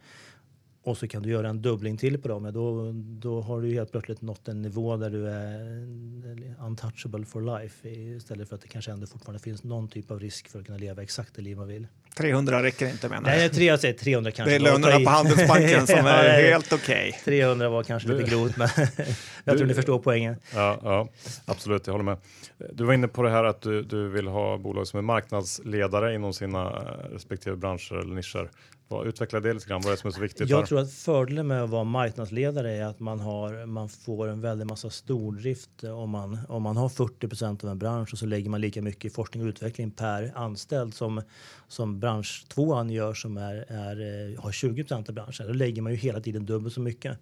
[0.87, 3.73] och så kan du göra en dubbling till på dem, ja, då, då har du
[3.73, 8.67] helt plötsligt nått en nivå där du är untouchable for life istället för att det
[8.67, 11.57] kanske ändå fortfarande finns någon typ av risk för att kunna leva exakt det liv
[11.57, 11.87] man vill.
[12.17, 13.37] 300 räcker inte menar jag.
[13.37, 14.51] Nej, 300, 300 kanske.
[14.51, 17.09] Det är lönerna på Handelsbanken som är helt okej.
[17.09, 17.39] Okay.
[17.39, 18.87] 300 var kanske lite grovt, men jag
[19.45, 20.35] tror du, ni förstår poängen.
[20.53, 21.09] Ja, ja,
[21.45, 22.17] absolut, jag håller med.
[22.73, 26.15] Du var inne på det här att du, du vill ha bolag som är marknadsledare
[26.15, 26.69] inom sina
[27.11, 28.49] respektive branscher eller nischer.
[29.05, 30.49] Utveckla det lite grann, vad är det som är så viktigt?
[30.49, 30.65] Jag där?
[30.65, 34.67] tror att fördelen med att vara marknadsledare är att man, har, man får en väldig
[34.67, 38.61] massa stordrift om man, om man har 40% av en bransch och så lägger man
[38.61, 41.21] lika mycket i forskning och utveckling per anställd som,
[41.67, 45.47] som bransch tvåan gör som är, är, har 20% av branschen.
[45.47, 47.17] Då lägger man ju hela tiden dubbelt så mycket.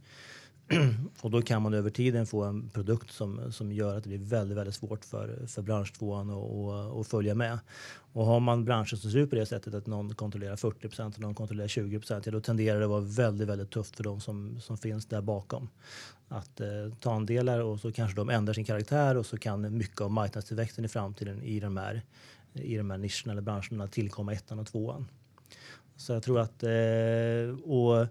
[1.21, 4.19] och då kan man över tiden få en produkt som, som gör att det blir
[4.19, 6.29] väldigt, väldigt svårt för, för branschtvåan
[6.99, 7.59] att följa med.
[8.13, 11.15] Och har man branscher som ser ut på det sättet att någon kontrollerar 40 procent
[11.15, 14.21] och någon kontrollerar 20 ja, då tenderar det att vara väldigt, väldigt tufft för de
[14.21, 15.69] som, som finns där bakom.
[16.27, 16.67] Att eh,
[16.99, 20.85] ta andelar och så kanske de ändrar sin karaktär och så kan mycket av marknadstillväxten
[20.85, 22.01] i framtiden i de här,
[22.53, 25.07] i de här nischerna eller branscherna tillkomma ettan och tvåan.
[25.95, 26.63] Så jag tror att...
[26.63, 28.07] Eh, och,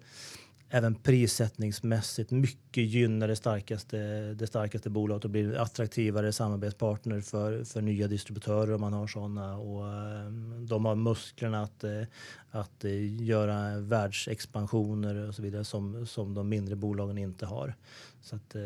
[0.75, 3.99] även prissättningsmässigt mycket gynnar det starkaste,
[4.35, 9.57] det starkaste bolaget och blir attraktivare samarbetspartner för, för nya distributörer om man har sådana.
[9.57, 12.03] Och, ehm, de har musklerna att, eh,
[12.51, 17.75] att eh, göra världsexpansioner och så vidare som, som de mindre bolagen inte har.
[18.23, 18.63] Så att, eh,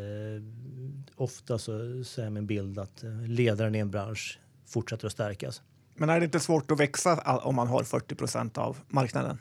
[1.16, 5.62] ofta så, så är min bild att ledaren i en bransch fortsätter att stärkas.
[5.94, 9.38] Men är det inte svårt att växa om man har 40 procent av marknaden?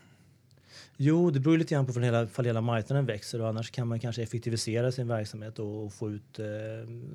[1.00, 4.00] Jo, det beror lite grann på för hela, hela marknaden växer och annars kan man
[4.00, 6.46] kanske effektivisera sin verksamhet och, och få ut, eh,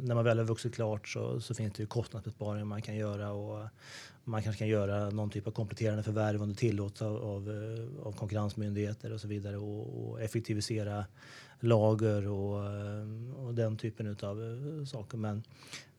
[0.02, 3.32] när man väl har vuxit klart så, så finns det ju kostnadsbesparingar man kan göra
[3.32, 3.68] och
[4.24, 8.06] man kanske kan göra någon typ av kompletterande förvärv om det tillåts av, av, eh,
[8.06, 11.04] av konkurrensmyndigheter och så vidare och, och effektivisera
[11.60, 15.18] lager och, eh, och den typen av eh, saker.
[15.18, 15.42] Men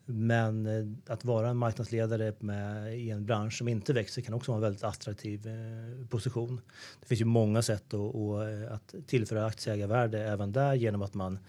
[0.06, 4.52] men eh, att vara en marknadsledare med, i en bransch som inte växer kan också
[4.52, 6.62] vara en väldigt attraktiv eh, position.
[7.00, 11.40] Det finns ju många sätt att, eh, att tillföra aktieägarvärde även där genom att man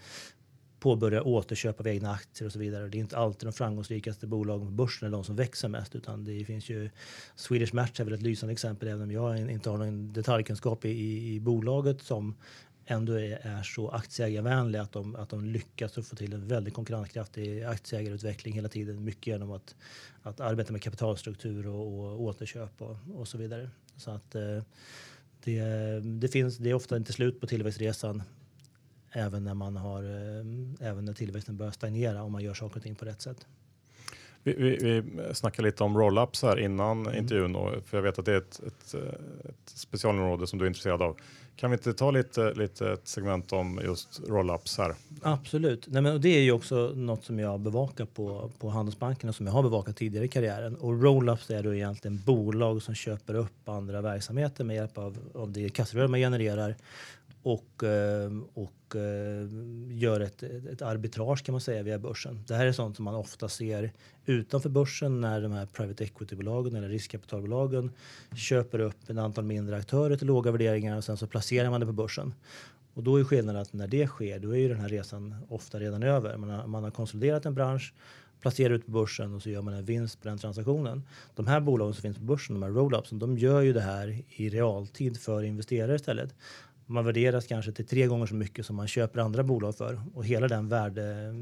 [0.79, 2.87] påbörjar återköp av egna aktier och så vidare.
[2.87, 6.23] Det är inte alltid de framgångsrikaste bolagen på börsen eller de som växer mest utan
[6.23, 6.89] det finns ju
[7.35, 10.89] Swedish Match är väl ett lysande exempel även om jag inte har någon detaljkunskap i,
[10.89, 12.35] i, i bolaget som
[12.85, 16.73] ändå är, är så aktieägarvänliga att de, att de lyckas att få till en väldigt
[16.73, 19.03] konkurrenskraftig aktieägarutveckling hela tiden.
[19.03, 19.75] Mycket genom att,
[20.21, 23.69] att arbeta med kapitalstruktur och, och återköp och, och så vidare.
[23.97, 24.63] Så att eh,
[25.43, 25.61] det,
[25.99, 28.23] det, finns, det är ofta inte slut på tillväxtresan
[29.11, 32.83] även när, man har, eh, även när tillväxten börjar stagnera om man gör saker och
[32.83, 33.47] ting på rätt sätt.
[34.45, 35.03] Vi, vi, vi
[35.33, 37.17] snackade lite om roll-ups här innan mm.
[37.17, 38.93] intervjun, då, för jag vet att det är ett, ett,
[39.45, 41.17] ett specialområde som du är intresserad av.
[41.55, 44.95] Kan vi inte ta lite, lite ett segment om just roll-ups här?
[45.21, 45.87] Absolut.
[45.87, 49.45] Nej, men det är ju också något som jag bevakar på, på Handelsbanken och som
[49.45, 50.75] jag har bevakat tidigare i karriären.
[50.75, 55.51] Och roll-ups är då egentligen bolag som köper upp andra verksamheter med hjälp av, av
[55.51, 56.75] det kassarör man genererar
[57.45, 62.43] och, ehm, och ehm, gör ett, ett arbitrage kan man säga via börsen.
[62.47, 63.91] Det här är sånt som man ofta ser
[64.25, 67.91] utanför börsen när de här private equity-bolagen eller riskkapitalbolagen
[68.35, 71.85] köper upp ett antal mindre aktörer till låga värderingar och sen så placerar man det
[71.85, 72.33] på börsen.
[72.93, 75.79] Och då är skillnaden att när det sker, då är ju den här resan ofta
[75.79, 76.37] redan över.
[76.37, 77.93] Man har, man har konsoliderat en bransch,
[78.41, 81.03] placerar ut på börsen och så gör man en vinst på den transaktionen.
[81.35, 84.23] De här bolagen som finns på börsen, de här roll-upsen, de gör ju det här
[84.29, 86.35] i realtid för investerare istället
[86.85, 90.01] man värderas kanske till tre gånger så mycket som man köper andra bolag för.
[90.13, 91.33] Och hela den värde,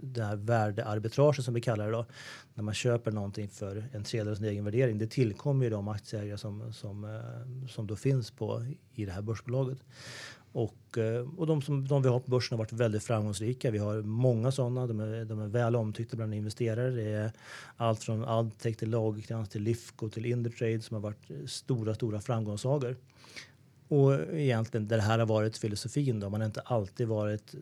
[0.00, 2.06] det här värdearbitraget som vi kallar det då,
[2.54, 5.88] när man köper någonting för en tredjedel av sin egen värdering, det tillkommer ju de
[5.88, 9.78] aktieägare som, som, eh, som då finns på, i det här börsbolaget.
[10.52, 13.70] Och, eh, och de, som, de vi har på börsen har varit väldigt framgångsrika.
[13.70, 14.86] Vi har många sådana.
[14.86, 16.90] De är, de är väl omtyckta bland investerare.
[16.90, 17.32] Det är
[17.76, 22.96] allt från Adtech till Lagercrantz till Lifco till Indutrade som har varit stora, stora framgångssagor.
[23.92, 26.30] Och egentligen det här har varit filosofin då.
[26.30, 27.54] Man har inte alltid varit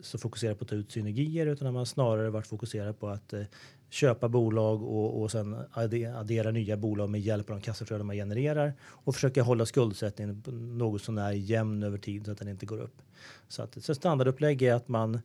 [0.00, 3.32] så fokuserad på att ta ut synergier utan man har snarare varit fokuserad på att
[3.32, 3.42] eh,
[3.90, 8.74] köpa bolag och, och sen addera nya bolag med hjälp av de kassaflöden man genererar
[8.80, 10.42] och försöka hålla skuldsättningen
[10.78, 13.02] något sånär jämn över tid så att den inte går upp.
[13.48, 15.20] Så att så standardupplägg är att man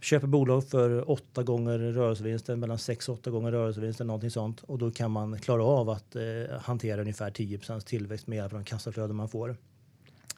[0.00, 4.62] köper bolag för åtta gånger rörelsevinsten, mellan sex och åtta gånger rörelsevinsten, någonting sånt.
[4.62, 6.22] Och då kan man klara av att eh,
[6.60, 9.56] hantera ungefär 10% tillväxt med hjälp av de kassaflöden man får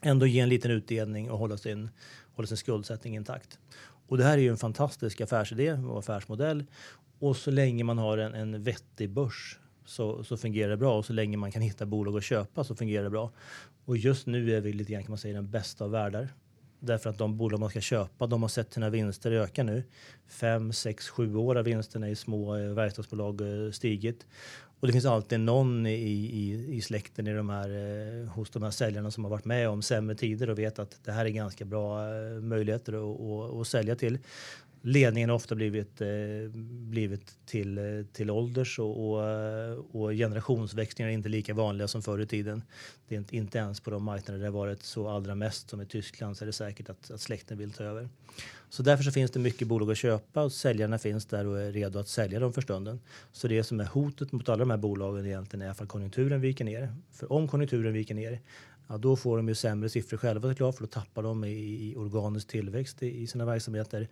[0.01, 1.89] ändå ge en liten utdelning och hålla sin,
[2.35, 3.59] hålla sin skuldsättning intakt.
[4.07, 6.65] Och det här är ju en fantastisk affärsidé och affärsmodell.
[7.19, 11.05] Och så länge man har en, en vettig börs så, så fungerar det bra och
[11.05, 13.31] så länge man kan hitta bolag att köpa så fungerar det bra.
[13.85, 16.29] Och just nu är vi lite grann kan man säga den bästa av världar.
[16.79, 19.83] Därför att de bolag man ska köpa, de har sett sina vinster öka nu.
[20.27, 24.25] Fem, sex, sju år har vinsterna i små eh, verkstadsbolag eh, stigit.
[24.79, 28.63] Och det finns alltid någon i, i, i släkten i de här, eh, hos de
[28.63, 31.29] här säljarna som har varit med om sämre tider och vet att det här är
[31.29, 34.17] ganska bra eh, möjligheter att, att, att sälja till
[34.81, 36.07] ledningen har ofta blivit, eh,
[36.89, 42.01] blivit till, eh, till ålders och, och, eh, och generationsväxlingar är inte lika vanliga som
[42.01, 42.63] förr i tiden.
[43.07, 45.81] Det är inte, inte ens på de marknader där det varit så allra mest som
[45.81, 48.09] i Tyskland så är det säkert att, att släkten vill ta över.
[48.69, 51.71] Så därför så finns det mycket bolag att köpa och säljarna finns där och är
[51.71, 52.99] redo att sälja dem för stunden.
[53.31, 56.65] Så det som är hotet mot alla de här bolagen egentligen är att konjunkturen viker
[56.65, 56.93] ner.
[57.11, 58.39] För om konjunkturen viker ner
[58.87, 61.95] ja, då får de ju sämre siffror själva såklart för då tappar de i, i
[61.95, 64.07] organisk tillväxt i, i sina verksamheter.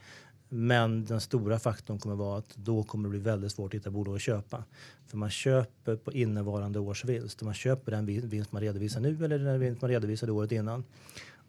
[0.50, 3.92] Men den stora faktorn kommer vara att då kommer det bli väldigt svårt att hitta
[3.92, 4.64] bolag att köpa.
[5.08, 7.42] För man köper på innevarande års vinst.
[7.42, 10.84] Man köper den vinst man redovisar nu eller den vinst man redovisade året innan.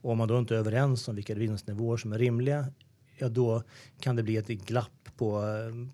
[0.03, 2.67] Och om man då inte är överens om vilka vinstnivåer som är rimliga,
[3.19, 3.63] ja då
[4.01, 5.43] kan det bli ett glapp på,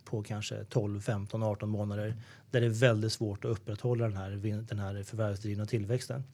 [0.05, 2.17] på kanske 12, 15, 18 månader
[2.51, 4.31] där det är väldigt svårt att upprätthålla den här,
[4.69, 6.25] den här förvärvsdrivna tillväxten.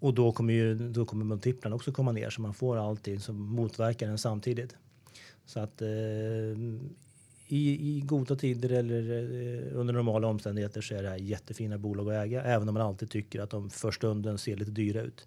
[0.00, 3.36] Och då kommer, ju, då kommer multiplarna också komma ner så man får allting som
[3.36, 4.76] motverkar den samtidigt.
[5.48, 5.88] Så att eh,
[7.48, 12.08] i, i goda tider eller eh, under normala omständigheter så är det här jättefina bolag
[12.08, 15.26] att äga, även om man alltid tycker att de för stunden ser lite dyra ut.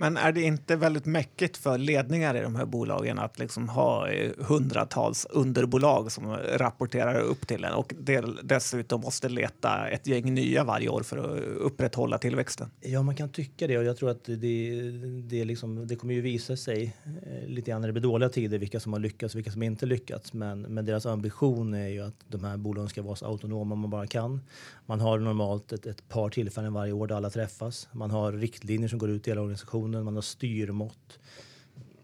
[0.00, 4.08] Men är det inte väldigt mäckigt för ledningar i de här bolagen att liksom ha
[4.08, 7.94] eh, hundratals underbolag som rapporterar upp till en och
[8.42, 12.70] dessutom måste leta ett gäng nya varje år för att upprätthålla tillväxten?
[12.80, 14.80] Ja, man kan tycka det och jag tror att det,
[15.28, 18.58] det, liksom, det kommer ju visa sig eh, lite grann när det blir dåliga tider
[18.58, 20.32] vilka som har lyckats och vilka som inte lyckats.
[20.32, 23.90] Men, men deras ambition är ju att de här bolagen ska vara så autonoma man
[23.90, 24.40] bara kan.
[24.86, 27.88] Man har normalt ett, ett par tillfällen varje år där alla träffas.
[27.92, 29.87] Man har riktlinjer som går ut i hela organisationen.
[29.90, 31.18] Man har styrmått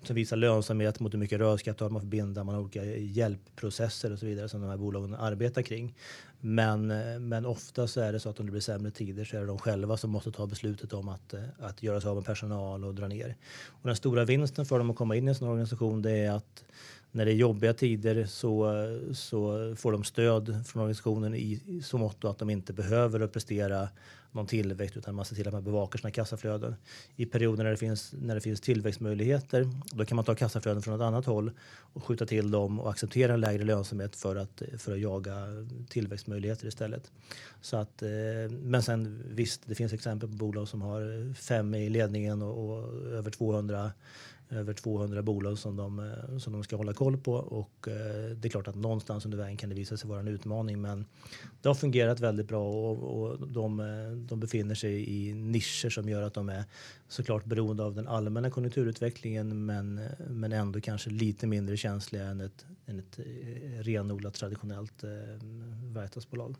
[0.07, 2.44] som visar lönsamhet mot hur mycket rörelsekapital man får binda.
[2.44, 5.94] Man har olika hjälpprocesser och så vidare som de här bolagen arbetar kring.
[6.40, 6.87] Men,
[7.29, 9.47] men ofta så är det så att om det blir sämre tider så är det
[9.47, 12.94] de själva som måste ta beslutet om att, att göra sig av med personal och
[12.94, 13.37] dra ner.
[13.66, 16.31] Och den stora vinsten för dem att komma in i en sån organisation det är
[16.33, 16.64] att
[17.11, 18.73] när det är jobbiga tider så,
[19.14, 23.88] så får de stöd från organisationen i så mått att de inte behöver prestera
[24.35, 26.75] någon tillväxt utan man ser till att man bevakar sina kassaflöden.
[27.16, 30.94] I perioder när det finns, när det finns tillväxtmöjligheter då kan man ta kassaflöden från
[30.94, 34.92] ett annat håll och skjuta till dem och acceptera en lägre lönsamhet för att, för
[34.92, 35.47] att jaga
[35.88, 37.12] tillväxtmöjligheter istället.
[37.61, 38.09] Så att, eh,
[38.62, 42.94] men sen visst, det finns exempel på bolag som har fem i ledningen och, och
[43.07, 43.92] över 200
[44.55, 48.49] över 200 bolag som de, eh, som de ska hålla koll på och eh, det
[48.49, 51.07] är klart att någonstans under vägen kan det visa sig vara en utmaning men
[51.62, 56.09] det har fungerat väldigt bra och, och de, eh, de befinner sig i nischer som
[56.09, 56.64] gör att de är
[57.09, 62.67] såklart beroende av den allmänna konjunkturutvecklingen men, men ändå kanske lite mindre känsliga än ett,
[62.87, 63.19] än ett
[63.81, 65.05] renodlat traditionellt
[65.95, 66.57] verkstadsbolag.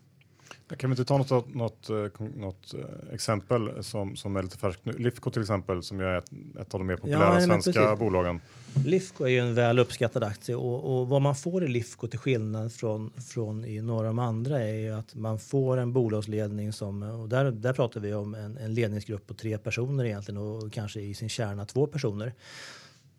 [0.77, 4.85] Kan vi inte ta något, något, eh, något eh, exempel som, som är lite färskt
[4.85, 4.91] nu?
[4.91, 8.41] Lifco till exempel som är ett, ett av de mer populära ja, svenska bolagen.
[8.85, 12.19] Lifco är ju en väl uppskattad aktie och, och, vad man får i Lifco till
[12.19, 16.73] skillnad från, från i några av de andra är ju att man får en bolagsledning
[16.73, 20.73] som, och där, där pratar vi om en, en ledningsgrupp på tre personer egentligen och
[20.73, 22.33] kanske i sin kärna två personer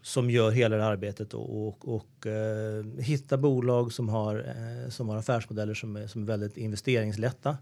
[0.07, 5.09] som gör hela det arbetet och, och, och eh, hitta bolag som har, eh, som
[5.09, 7.57] har affärsmodeller som är, som är väldigt investeringslätta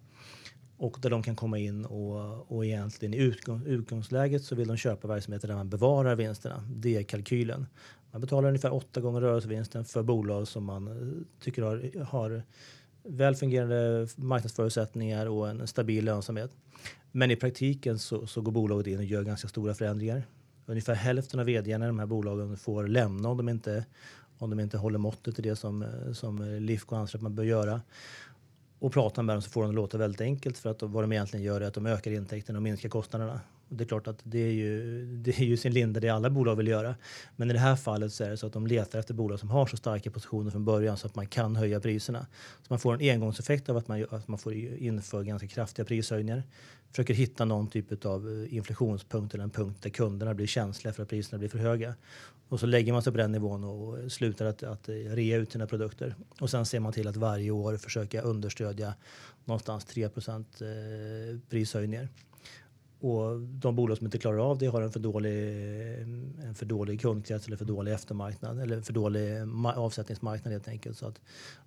[0.76, 4.76] och där de kan komma in och, och egentligen i utgång, utgångsläget så vill de
[4.76, 6.64] köpa verksamheter där man bevarar vinsterna.
[6.68, 7.66] Det är kalkylen.
[8.10, 12.42] Man betalar ungefär åtta gånger rörelsevinsten för bolag som man eh, tycker har, har
[13.02, 16.50] väl fungerande marknadsförutsättningar och en stabil lönsamhet.
[17.12, 20.24] Men i praktiken så, så går bolaget in och gör ganska stora förändringar
[20.66, 23.86] Ungefär hälften av vd i de här bolagen får lämna om de inte,
[24.38, 27.80] om de inte håller måttet till det som, som Lifco anser att man bör göra.
[28.78, 31.12] Och pratar med dem så får de det låta väldigt enkelt för att vad de
[31.12, 33.40] egentligen gör är att de ökar intäkterna och minskar kostnaderna.
[33.68, 36.56] Det är klart att det är ju, det är ju sin linda det alla bolag
[36.56, 36.94] vill göra.
[37.36, 39.50] Men i det här fallet så är det så att de letar efter bolag som
[39.50, 42.26] har så starka positioner från början så att man kan höja priserna.
[42.62, 46.42] Så man får en engångseffekt av att man, att man får införa ganska kraftiga prishöjningar.
[46.90, 51.02] Försöker hitta någon typ av eh, inflationspunkt eller en punkt där kunderna blir känsliga för
[51.02, 51.94] att priserna blir för höga.
[52.48, 55.52] Och så lägger man sig på den nivån och slutar att, att eh, rea ut
[55.52, 56.14] sina produkter.
[56.40, 58.94] Och sen ser man till att varje år försöka understödja
[59.44, 60.10] någonstans 3 eh,
[61.48, 62.08] prishöjningar.
[63.04, 65.32] Och de bolag som inte klarar av det har en för dålig,
[66.44, 69.38] en för dålig kundkrets eller för dålig eftermarknad eller för dålig
[69.76, 70.98] avsättningsmarknad helt enkelt.
[70.98, 71.20] Så att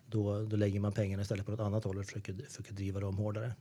[0.05, 3.17] då, då lägger man pengarna istället på något annat håll och försöker, försöker driva dem
[3.17, 3.53] hårdare.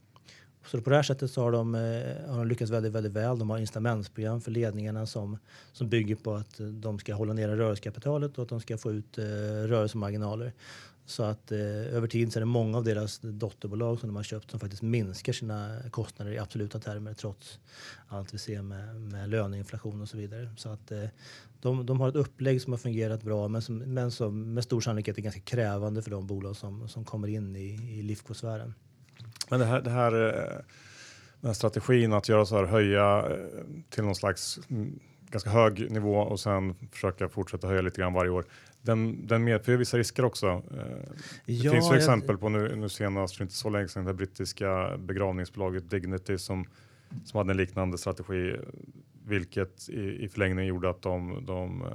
[0.65, 3.39] Så på det här sättet så har de, eh, har de lyckats väldigt, väldigt väl.
[3.39, 5.37] De har incitamentsprogram för ledningarna som,
[5.71, 9.17] som bygger på att de ska hålla nere rörelsekapitalet och att de ska få ut
[9.17, 9.23] eh,
[9.67, 10.53] rörelsemarginaler.
[11.07, 11.59] Så att eh,
[11.95, 14.81] över tid så är det många av deras dotterbolag som de har köpt som faktiskt
[14.81, 17.59] minskar sina kostnader i absoluta termer trots
[18.07, 20.49] allt vi ser med, med löneinflation och så vidare.
[20.57, 21.03] Så att eh,
[21.61, 24.81] de, de har ett upplägg som har fungerat bra men som, men som med stor
[24.81, 28.73] sannolikhet är ganska krävande för de bolag som, som kommer in i, i Lifco-sfären.
[29.49, 30.61] Men det här, det här eh,
[31.41, 34.99] den här strategin att göra så här, höja eh, till någon slags mm,
[35.29, 38.45] ganska hög nivå och sen försöka fortsätta höja lite grann varje år
[38.87, 40.47] den, den medför vissa risker också.
[40.47, 40.61] Eh,
[41.45, 41.97] det ja, finns ju jag...
[41.97, 46.65] exempel på nu, nu senast, för inte så länge sedan, det brittiska begravningsbolaget Dignity som,
[47.25, 48.55] som hade en liknande strategi,
[49.25, 51.87] vilket i, i förlängningen gjorde att de, de, eh,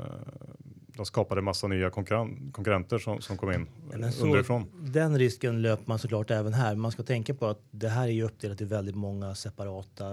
[0.86, 3.66] de skapade massa nya konkurren konkurrenter som, som kom in
[4.12, 4.66] så, underifrån.
[4.80, 6.74] Den risken löper man såklart även här.
[6.74, 10.04] Man ska tänka på att det här är ju uppdelat i väldigt många separata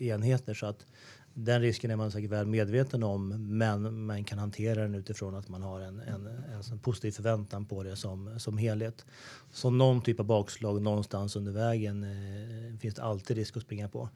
[0.00, 0.86] enheter så att
[1.34, 3.28] den risken är man säkert väl medveten om
[3.58, 6.26] men man kan hantera den utifrån att man har en, en,
[6.72, 9.04] en positiv förväntan på det som, som helhet.
[9.52, 13.88] Så någon typ av bakslag någonstans under vägen eh, finns det alltid risk att springa
[13.88, 14.08] på.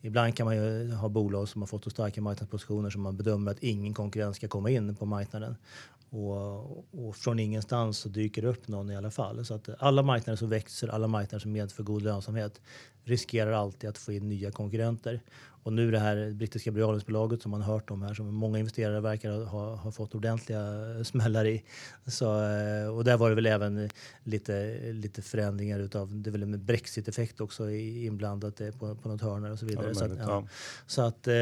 [0.00, 3.50] Ibland kan man ju ha bolag som har fått så starka marknadspositioner som man bedömer
[3.50, 5.56] att ingen konkurrens ska komma in på marknaden.
[6.10, 9.44] Och, och, från ingenstans så dyker det upp någon i alla fall.
[9.44, 12.60] Så att alla marknader som växer, alla marknader som medför god lönsamhet
[13.04, 15.20] riskerar alltid att få in nya konkurrenter.
[15.66, 19.00] Och nu det här brittiska begravningsbolaget som man har hört om här som många investerare
[19.00, 20.64] verkar ha, ha fått ordentliga
[21.04, 21.64] smällar i.
[22.06, 23.90] Så, eh, och där var det väl även
[24.24, 29.20] lite, lite förändringar utav, det är väl en brexit-effekt också inblandat eh, på, på något
[29.20, 29.86] hörn och så vidare.
[29.88, 30.48] Ja, så att, ja.
[30.86, 31.34] så att eh,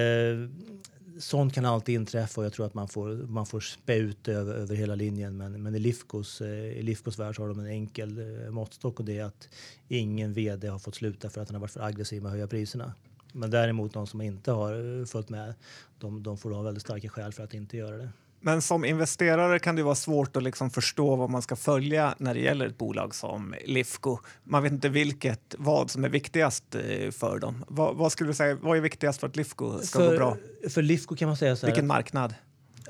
[1.19, 4.55] sånt kan alltid inträffa och jag tror att man får, man får spä ut över,
[4.55, 5.37] över hela linjen.
[5.37, 8.21] Men, men i, Lifcos, i Lifcos värld så har de en enkel
[8.51, 9.49] måttstock och det är att
[9.89, 12.47] ingen vd har fått sluta för att han har varit för aggressiv med att höja
[12.47, 12.93] priserna.
[13.35, 15.55] Men däremot de som inte har eh, följt med,
[15.99, 18.09] de, de får ha väldigt starka skäl för att inte göra det.
[18.41, 22.35] Men som investerare kan det vara svårt att liksom förstå vad man ska följa när
[22.35, 24.19] det gäller ett bolag som Lifco.
[24.45, 27.65] Man vet inte vilket, vad som är viktigast eh, för dem.
[27.69, 30.37] Vad, vad skulle du säga, vad är viktigast för att Lifco ska för, gå bra?
[30.69, 31.73] För Lifco kan man säga så här.
[31.73, 32.35] Vilken marknad?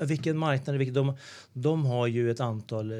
[0.01, 0.77] Vilken marknad?
[0.77, 1.17] Vilken, de,
[1.53, 2.97] de har ju ett antal eh,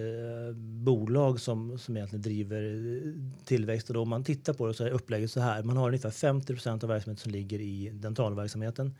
[0.55, 3.11] bolag som, som egentligen driver eh,
[3.45, 3.87] tillväxt.
[3.87, 5.63] Och då om man tittar på det så är upplägget så här.
[5.63, 8.95] Man har ungefär 50 procent av verksamheten som ligger i dentalverksamheten.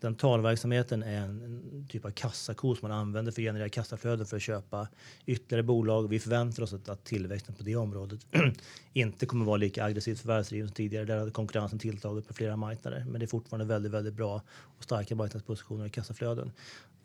[0.00, 4.36] Dentalverksamheten är en, en typ av kassako som man använder för att generera kassaflöden för
[4.36, 4.88] att köpa
[5.26, 6.08] ytterligare bolag.
[6.08, 8.26] Vi förväntar oss att, att tillväxten på det området
[8.92, 11.04] inte kommer vara lika aggressivt förvärvsdriven som tidigare.
[11.04, 13.04] Där hade konkurrensen tilltagit på flera marknader.
[13.08, 14.42] Men det är fortfarande väldigt, väldigt bra
[14.78, 16.52] och starka marknadspositioner och kassaflöden.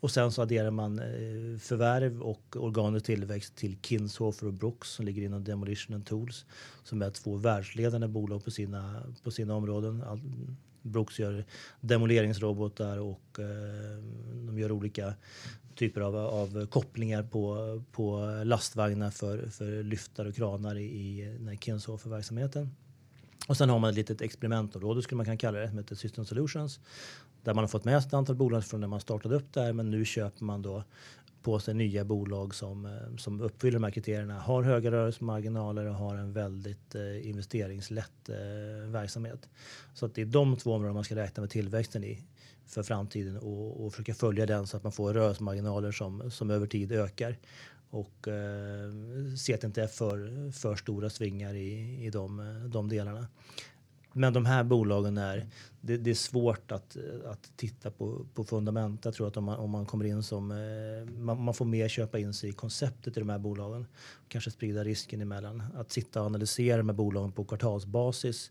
[0.00, 5.04] Och sen så adderar man eh, förvärv och organisk tillväxt till Kinshofer och Brooks som
[5.04, 6.44] ligger inom Demolition and Tools
[6.82, 10.02] som är två världsledande bolag på sina, på sina områden.
[10.02, 10.20] All,
[10.82, 11.44] Brooks gör
[11.80, 14.02] demoleringsrobotar och eh,
[14.46, 15.14] de gör olika
[15.74, 22.70] typer av, av kopplingar på, på lastvagnar för, för lyftar och kranar i, i Kinshofer-verksamheten.
[23.48, 26.24] Och sen har man ett litet experimentområde skulle man kunna kalla det som heter System
[26.24, 26.80] Solutions
[27.46, 29.72] där man har fått med sig ett antal bolag från när man startade upp där
[29.72, 30.84] men nu köper man då
[31.42, 35.94] på sig nya bolag som, eh, som uppfyller de här kriterierna, har höga rörelsemarginaler och
[35.94, 39.48] har en väldigt eh, investeringslätt eh, verksamhet.
[39.94, 42.24] Så att det är de två områden man ska räkna med tillväxten i
[42.66, 46.66] för framtiden och, och försöka följa den så att man får rörelsemarginaler som, som över
[46.66, 47.36] tid ökar
[47.90, 48.92] och eh,
[49.38, 53.26] se att det inte är för, för stora svingar i, i de, de delarna.
[54.16, 55.46] Men de här bolagen är,
[55.80, 56.96] det, det, är svårt att,
[57.26, 59.04] att titta på, på fundament.
[59.04, 61.88] Jag tror att om man, om man kommer in som, eh, man, man, får mer
[61.88, 63.86] köpa in sig i konceptet i de här bolagen.
[64.28, 65.62] Kanske sprida risken emellan.
[65.74, 68.50] Att sitta och analysera med bolagen på kvartalsbasis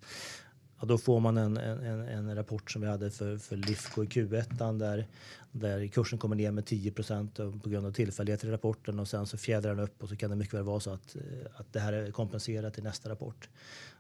[0.80, 4.08] Ja, då får man en, en, en rapport som vi hade för, för Lifco i
[4.08, 5.08] Q1 där,
[5.52, 9.38] där kursen kommer ner med 10% på grund av tillfälligheter i rapporten och sen så
[9.38, 11.22] fjädrar den upp och så kan det mycket väl vara så att, eh,
[11.56, 13.50] att det här är kompenserat i nästa rapport.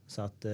[0.07, 0.51] Så att eh,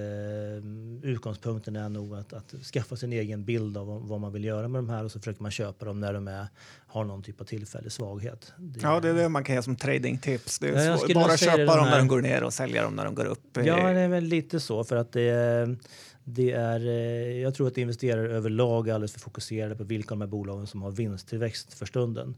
[1.02, 4.78] utgångspunkten är nog att, att, skaffa sin egen bild av vad man vill göra med
[4.78, 6.46] de här och så försöker man köpa dem när de är,
[6.86, 8.52] har någon typ av tillfällig svaghet.
[8.58, 10.58] Det, ja, det är det man kan ge som tradingtips.
[10.58, 13.14] Det är ja, bara köpa dem när de går ner och sälja dem när de
[13.14, 13.56] går upp.
[13.56, 15.76] Ja, det är väl lite så för att det är
[16.24, 20.18] det är, eh, jag tror att investerare överlag är alldeles för fokuserade på vilka av
[20.18, 22.34] de här bolagen som har vinsttillväxt för stunden.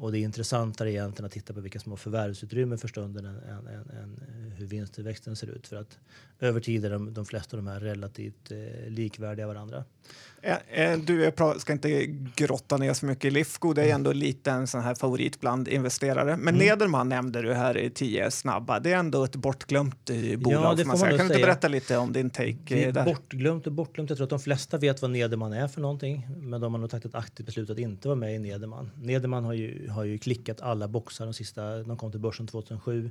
[0.00, 3.36] Och det är intressantare egentligen att titta på vilka som har förvärvsutrymme för stunden än,
[3.36, 5.66] än, än, än hur vinsttillväxten ser ut.
[5.66, 5.98] För att
[6.38, 9.84] över tid är de, de flesta av de här relativt eh, likvärdiga varandra.
[11.04, 13.72] Du, jag ska inte grotta ner så mycket i Lifco.
[13.72, 16.36] Det är ändå lite en sån här favorit bland investerare.
[16.36, 16.66] Men mm.
[16.66, 18.80] Nederman nämnde du här i tio snabba.
[18.80, 20.64] Det är ändå ett bortglömt eh, bolag.
[20.64, 21.18] Ja, det man säga.
[21.18, 22.56] Kan du inte berätta lite om din take?
[22.64, 23.04] Det är där?
[23.04, 24.10] bortglömt och bortglömt.
[24.10, 26.28] Jag tror att de flesta vet vad Nederman är för någonting.
[26.36, 28.90] Men de har nog tagit ett aktivt beslut att inte vara med i Nederman.
[28.96, 33.10] Nederman har ju, har ju klickat alla boxar de sista, de kom till börsen 2007.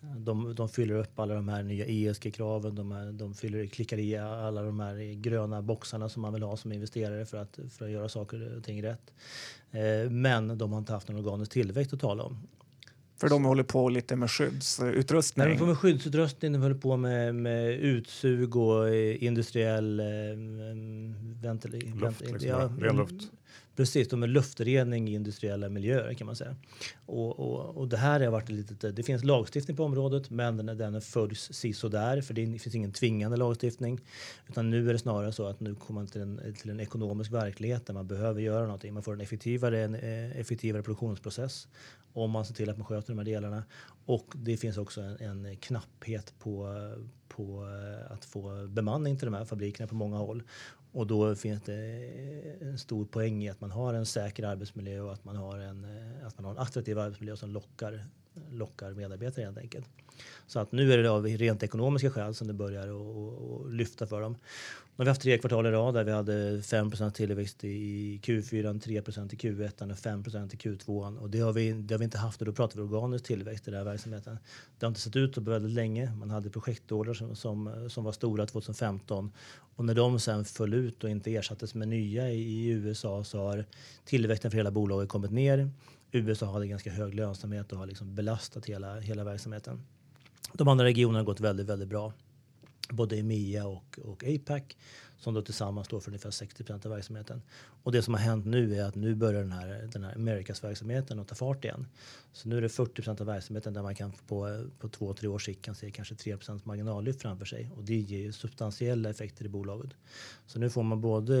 [0.00, 2.74] De, de fyller upp alla de här nya ESG-kraven.
[2.74, 6.72] De, de fyller, klickar i alla de här gröna boxarna som man vill ha som
[6.72, 9.12] investerare för att, för att göra saker och ting rätt.
[9.70, 12.38] Eh, men de har inte haft någon organisk tillväxt att tala om.
[13.16, 15.46] För de håller på lite med skyddsutrustning?
[15.46, 20.00] Nej, de håller på med skyddsutrustning, de håller på med, med utsug och eh, industriell
[20.00, 20.06] eh,
[21.42, 22.48] ventil, luft, liksom,
[22.80, 23.30] ja, luft.
[23.76, 26.56] Precis, de är luftrening i industriella miljöer kan man säga.
[27.06, 30.78] Och, och, och det här har varit lite, det finns lagstiftning på området men den,
[30.78, 34.00] den följs sisådär för det finns ingen tvingande lagstiftning.
[34.48, 37.32] Utan nu är det snarare så att nu kommer man till en, till en ekonomisk
[37.32, 38.94] verklighet där man behöver göra någonting.
[38.94, 41.68] Man får en effektivare, en eh, effektivare produktionsprocess
[42.12, 43.64] om man ser till att man sköter de här delarna.
[44.06, 46.76] Och det finns också en, en knapphet på,
[47.28, 50.42] på eh, att få bemanning till de här fabrikerna på många håll.
[50.92, 51.74] Och då finns det
[52.60, 55.58] eh, en stor poäng i att man har en säker arbetsmiljö och att man har
[55.58, 58.04] en, eh, att man har en attraktiv arbetsmiljö som lockar,
[58.50, 59.86] lockar medarbetare helt enkelt.
[60.46, 64.20] Så att nu är det av rent ekonomiska skäl som det börjar att lyfta för
[64.20, 64.32] dem.
[64.32, 68.80] Nu har vi haft tre kvartal i rad där vi hade 5% tillväxt i Q4,
[68.80, 71.18] 3% i Q1 och 5% i Q2.
[71.18, 73.68] Och det har, vi, det har vi inte haft och då pratar vi organisk tillväxt
[73.68, 74.38] i den här verksamheten.
[74.78, 76.14] Det har inte sett ut så väldigt länge.
[76.14, 79.32] Man hade projektorder som, som, som var stora 2015
[79.76, 83.38] och när de sen föll ut och inte ersattes med nya i, i USA så
[83.38, 83.64] har
[84.04, 85.70] tillväxten för hela bolaget kommit ner.
[86.12, 89.82] USA hade ganska hög lönsamhet och har liksom belastat hela, hela verksamheten.
[90.52, 92.12] De andra regionerna har gått väldigt, väldigt bra.
[92.90, 94.62] Både EMEA och, och APAC
[95.22, 97.42] som då tillsammans står för ungefär 60 procent av verksamheten.
[97.82, 101.18] Och det som har hänt nu är att nu börjar den här, den här Americas-verksamheten
[101.18, 101.86] att ta fart igen.
[102.32, 105.28] Så nu är det 40 procent av verksamheten där man kan på, på två, tre
[105.28, 109.10] års sikt kan se kanske 3 procents marginallyft framför sig och det ger ju substantiella
[109.10, 109.90] effekter i bolaget.
[110.46, 111.36] Så nu får man både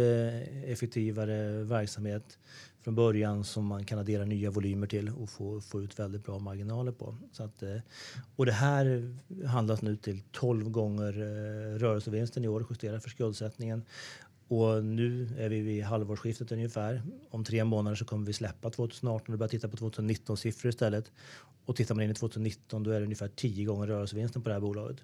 [0.66, 2.38] effektivare verksamhet
[2.82, 6.38] från början som man kan addera nya volymer till och få, få ut väldigt bra
[6.38, 7.16] marginaler på.
[7.32, 7.76] Så att, eh,
[8.36, 9.16] och det här
[9.46, 13.84] handlas nu till 12 gånger eh, rörelsevinsten i år justerat för skuldsättningen.
[14.48, 17.02] Och nu är vi vid halvårsskiftet ungefär.
[17.30, 21.12] Om tre månader så kommer vi släppa 2018 och börja titta på 2019 siffror istället.
[21.64, 24.54] Och tittar man in i 2019 då är det ungefär 10 gånger rörelsevinsten på det
[24.54, 24.96] här bolaget.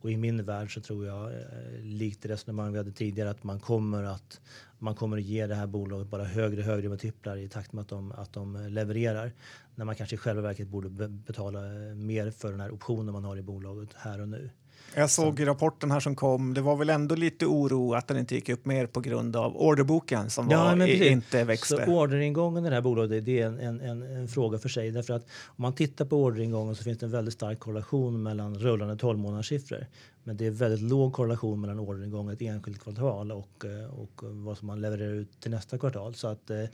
[0.00, 3.44] Och i min värld så tror jag, eh, likt det resonemang vi hade tidigare, att
[3.44, 4.40] man kommer att,
[4.78, 7.82] man kommer att ge det här bolaget bara högre och högre multiplar i takt med
[7.82, 9.32] att de, att de levererar.
[9.74, 13.24] När man kanske i själva verket borde betala eh, mer för den här optionen man
[13.24, 14.50] har i bolaget här och nu.
[14.94, 18.18] Jag såg i rapporten här som kom, det var väl ändå lite oro att den
[18.18, 21.84] inte gick upp mer på grund av orderboken som ja, var, inte växte.
[21.86, 24.90] Så orderingången i det här bolaget det är en, en, en, en, fråga för sig.
[24.90, 28.58] Därför att om man tittar på orderingången så finns det en väldigt stark korrelation mellan
[28.58, 29.86] rullande 12 månaderssiffror.
[30.28, 34.58] Men det är väldigt låg korrelation mellan orderingång ett enskilt kvartal och, eh, och vad
[34.58, 36.14] som man levererar ut till nästa kvartal.
[36.14, 36.64] Så, att, eh,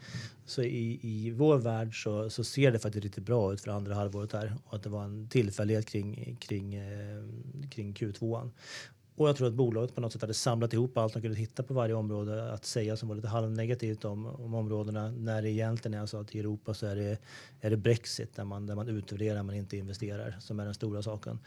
[0.44, 3.94] så i, i vår värld så, så ser det faktiskt riktigt bra ut för andra
[3.94, 7.24] halvåret här och att det var en tillfällighet kring, kring, eh,
[7.70, 8.50] kring Q2.
[9.16, 11.62] Och jag tror att bolaget på något sätt hade samlat ihop allt de kunde hitta
[11.62, 16.00] på varje område att säga som var lite halvnegativt om, om områdena när det egentligen
[16.00, 17.18] är så att i Europa så är det,
[17.60, 21.02] är det Brexit där man, där man utvärderar men inte investerar som är den stora
[21.02, 21.38] saken.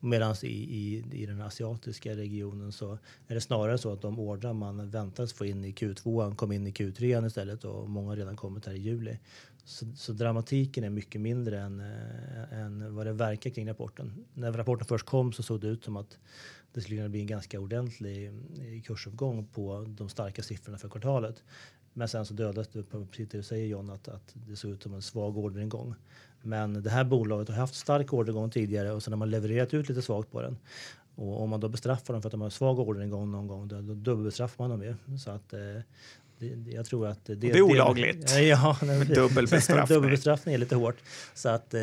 [0.00, 2.98] Medan i, i, i den asiatiska regionen så
[3.28, 6.66] är det snarare så att de ordrar man väntas få in i Q2 kom in
[6.66, 9.18] i Q3 istället och många har redan kommit här i juli.
[9.64, 14.24] Så, så, dramatiken är mycket mindre än, äh, än vad det verkar kring rapporten.
[14.34, 16.18] När rapporten först kom så såg det ut som att
[16.76, 21.42] det skulle kunna bli en ganska ordentlig eh, kursuppgång på de starka siffrorna för kvartalet.
[21.92, 24.82] Men sen så dödades det, precis det du säger John, att, att det såg ut
[24.82, 25.94] som en svag orderingång.
[26.42, 29.88] Men det här bolaget har haft stark orderingång tidigare och sen har man levererat ut
[29.88, 30.56] lite svagt på den.
[31.14, 33.80] Och om man då bestraffar dem för att de har svag orderingång någon gång, då,
[33.80, 35.18] då dubbelbestraffar man dem ju.
[35.18, 35.80] Så att, eh,
[36.38, 38.28] det, jag tror att det, det är olagligt.
[38.28, 38.78] Det, ja,
[39.14, 39.86] dubbelbestraffning.
[39.96, 40.96] dubbelbestraffning är lite hårt.
[41.34, 41.80] Så att eh,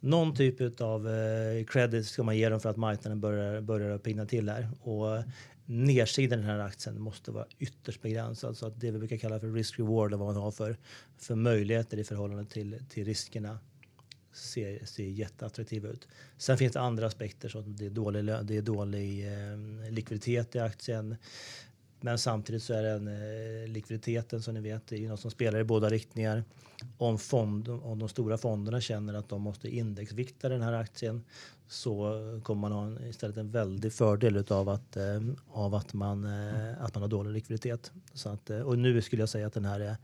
[0.00, 4.26] någon typ av eh, credit ska man ge dem för att marknaden börjar, börjar pigna
[4.26, 4.68] till här.
[4.82, 5.24] Och
[5.66, 8.56] nedsidan i den här aktien måste vara ytterst begränsad.
[8.56, 10.76] Så att det vi brukar kalla för risk-reward, vad man har för,
[11.18, 13.58] för möjligheter i förhållande till, till riskerna
[14.32, 16.08] ser, ser jätteattraktiva ut.
[16.38, 20.58] Sen finns det andra aspekter som det är dålig, det är dålig eh, likviditet i
[20.58, 21.16] aktien.
[22.00, 25.30] Men samtidigt så är den eh, likviditeten som ni vet det är ju något som
[25.30, 26.44] spelar i båda riktningar.
[26.98, 31.24] Om, fond, om de stora fonderna känner att de måste indexvikta den här aktien
[31.68, 35.20] så kommer man ha en, istället en väldig fördel av att, eh,
[35.52, 37.92] av att, man, eh, att man har dålig likviditet.
[38.14, 39.96] Så att, eh, och nu skulle jag säga att den här är,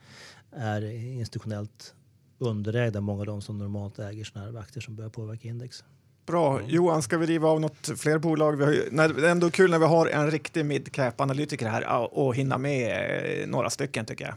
[0.50, 1.94] är institutionellt
[2.38, 5.84] underägd av många av de som normalt äger sådana här aktier som börjar påverka index.
[6.26, 6.60] Bra.
[6.66, 8.56] Johan, ska vi riva av något fler bolag?
[8.56, 12.14] Vi har ju, när, det är ändå kul när vi har en riktig midcap-analytiker här
[12.18, 14.34] och hinna med eh, några stycken tycker jag.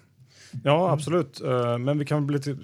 [0.63, 1.41] Ja, absolut.
[1.41, 2.57] Uh, men vi kan bli lite...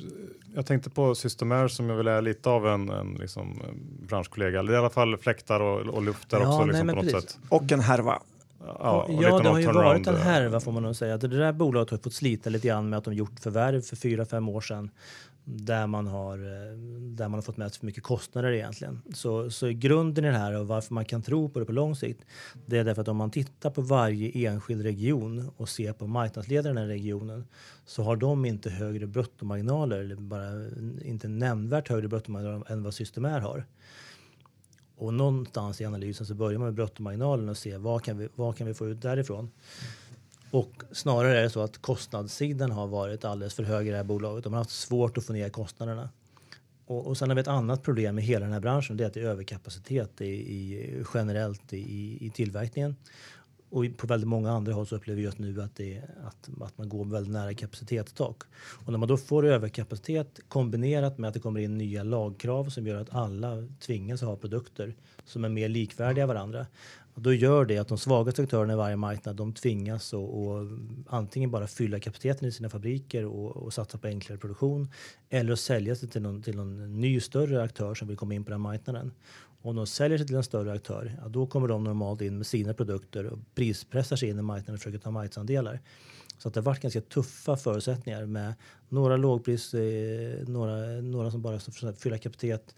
[0.56, 3.62] Jag tänkte på Systemair som jag vill är lite av en, en liksom,
[4.08, 4.60] branschkollega.
[4.60, 7.38] Eller i alla fall fläktar och, och luftar ja, också liksom, nej, på något sätt.
[7.50, 8.20] Och en härva.
[8.68, 11.18] Ja, ja det har ju varit en härva får man nog säga.
[11.18, 14.26] Det där bolaget har fått slita lite grann med att de gjort förvärv för fyra,
[14.26, 14.90] fem år sedan
[15.46, 19.02] där man har, eh, där man har fått med sig för mycket kostnader egentligen.
[19.14, 21.96] Så, så grunden i det här och varför man kan tro på det på lång
[21.96, 22.26] sikt,
[22.66, 26.78] det är därför att om man tittar på varje enskild region och ser på marknadsledaren
[26.78, 27.46] i den regionen
[27.86, 30.52] så har de inte högre bruttomarginaler, eller bara
[31.02, 33.66] inte nämnvärt högre bruttomarginaler än vad Systemair har.
[34.96, 38.58] Och någonstans i analysen så börjar man med bruttomarginalen och ser vad kan vi, vad
[38.58, 39.52] kan vi få ut därifrån.
[40.54, 44.04] Och snarare är det så att kostnadssidan har varit alldeles för hög i det här
[44.04, 44.44] bolaget.
[44.44, 46.10] De har haft svårt att få ner kostnaderna.
[46.86, 48.98] Och, och sen har vi ett annat problem med hela den här branschen.
[48.98, 52.96] Det är att det är överkapacitet i, i generellt i, i tillverkningen.
[53.70, 56.78] Och på väldigt många andra håll så upplever vi just nu att, det, att, att
[56.78, 58.44] man går väldigt nära kapacitetstak.
[58.56, 62.88] Och när man då får överkapacitet kombinerat med att det kommer in nya lagkrav som
[62.88, 64.96] gör att alla tvingas ha produkter
[65.26, 66.66] som är mer likvärdiga varandra.
[67.16, 70.24] Och då gör det att de svagaste aktörerna i varje marknad de tvingas att
[71.08, 74.92] antingen bara fylla kapaciteten i sina fabriker och, och satsa på enklare produktion
[75.30, 78.44] eller att sälja sig till någon, till någon ny större aktör som vill komma in
[78.44, 79.12] på den marknaden.
[79.62, 82.48] Om de säljer sig till en större aktör, ja, då kommer de normalt in med
[82.48, 85.80] sina produkter och prispressar sig in i marknaden och försöker ta marknadsandelar.
[86.38, 88.54] Så att det har varit ganska tuffa förutsättningar med
[88.90, 92.76] några lågpris, eh, några, några som bara ska fylla kapacitet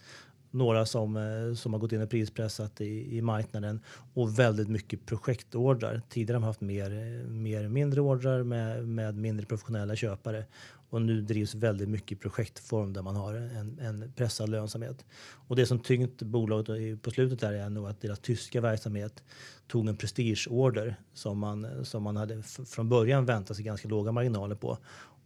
[0.56, 3.80] några som, eh, som har gått in och prispressat i, i marknaden
[4.14, 6.01] och väldigt mycket projektordrar.
[6.10, 10.45] Tidigare har de haft mer, eh, mer mindre ordrar med, med mindre professionella köpare
[10.89, 15.06] och nu drivs väldigt mycket projektform där man har en, en pressad lönsamhet.
[15.47, 19.24] Och det som tyngt bolaget på slutet där är nog att deras tyska verksamhet
[19.68, 24.56] tog en prestigeorder som man, som man hade från början väntat sig ganska låga marginaler
[24.56, 24.78] på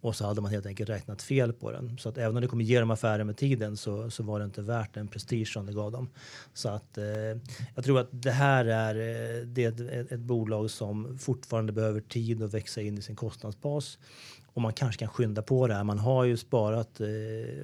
[0.01, 1.97] och så hade man helt enkelt räknat fel på den.
[1.97, 4.45] Så att även om det kommer ge dem affärer med tiden så, så var det
[4.45, 6.09] inte värt den prestige som det gav dem.
[6.53, 7.05] Så att eh,
[7.75, 12.01] jag tror att det här är, eh, det är ett, ett, bolag som fortfarande behöver
[12.01, 13.97] tid att växa in i sin kostnadsbas.
[14.53, 15.83] Och man kanske kan skynda på det här.
[15.83, 17.07] Man har ju sparat, eh,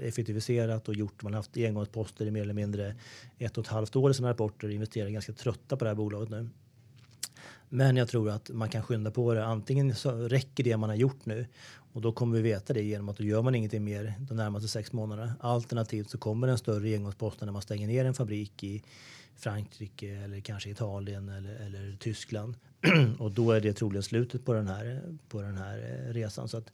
[0.07, 2.95] effektiviserat och gjort, man har haft engångsposter i mer eller mindre
[3.37, 4.69] ett och ett halvt år i sina rapporter.
[4.69, 6.49] Investerare är ganska trötta på det här bolaget nu.
[7.69, 9.45] Men jag tror att man kan skynda på det.
[9.45, 11.47] Antingen så räcker det man har gjort nu
[11.95, 14.67] och då kommer vi veta det genom att då gör man ingenting mer de närmaste
[14.67, 15.33] sex månaderna.
[15.39, 18.83] Alternativt så kommer en större engångspost när man stänger ner en fabrik i
[19.35, 22.55] Frankrike eller kanske Italien eller, eller Tyskland.
[23.19, 26.47] och då är det troligen slutet på den här, på den här eh, resan.
[26.47, 26.71] Så att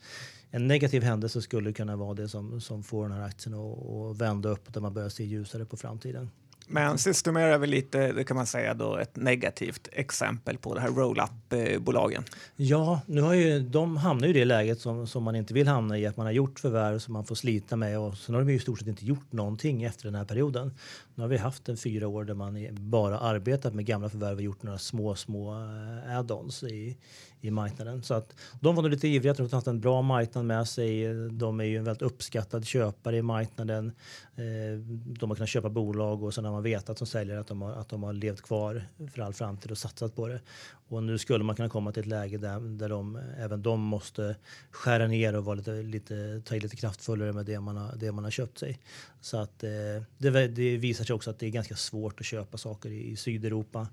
[0.51, 4.49] en negativ händelse skulle kunna vara det som, som får den här aktien att vända
[4.49, 6.29] upp och där man börjar se ljusare på framtiden.
[6.67, 10.81] Men Systemair är väl lite, det kan man säga då, ett negativt exempel på det
[10.81, 12.23] här roll-up-bolagen.
[12.55, 15.67] Ja, nu har ju, de hamnar ju i det läget som, som man inte vill
[15.67, 18.41] hamna i, att man har gjort förvärv som man får slita med och sen har
[18.41, 20.73] de ju i stort sett inte gjort någonting efter den här perioden.
[21.15, 24.41] Nu har vi haft en fyra år där man bara arbetat med gamla förvärv och
[24.41, 26.97] gjort några små, små eh, add-ons i,
[27.41, 28.03] i marknaden.
[28.03, 30.45] Så att de var nog lite ivriga, jag tror att de haft en bra marknad
[30.45, 31.13] med sig.
[31.31, 33.91] De är ju en väldigt uppskattad köpare i marknaden.
[34.35, 34.79] Eh,
[35.19, 37.71] de har kunnat köpa bolag och sen har man vetat som säljare att de har,
[37.71, 38.83] att de har levt kvar
[39.13, 40.41] för all framtid och satsat på det.
[40.87, 44.35] Och nu skulle man kunna komma till ett läge där, där de, även de måste
[44.71, 48.11] skära ner och vara lite, lite, ta i lite kraftfullare med det man har, det
[48.11, 48.79] man har köpt sig.
[49.21, 49.69] Så att eh,
[50.17, 53.15] det, det visar sig också att det är ganska svårt att köpa saker i, i
[53.15, 53.87] Sydeuropa.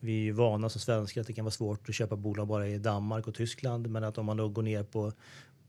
[0.00, 2.78] Vi är vana som svenskar att det kan vara svårt att köpa bolag bara i
[2.78, 2.89] Danmark
[3.26, 5.12] och Tyskland men att om man då går ner på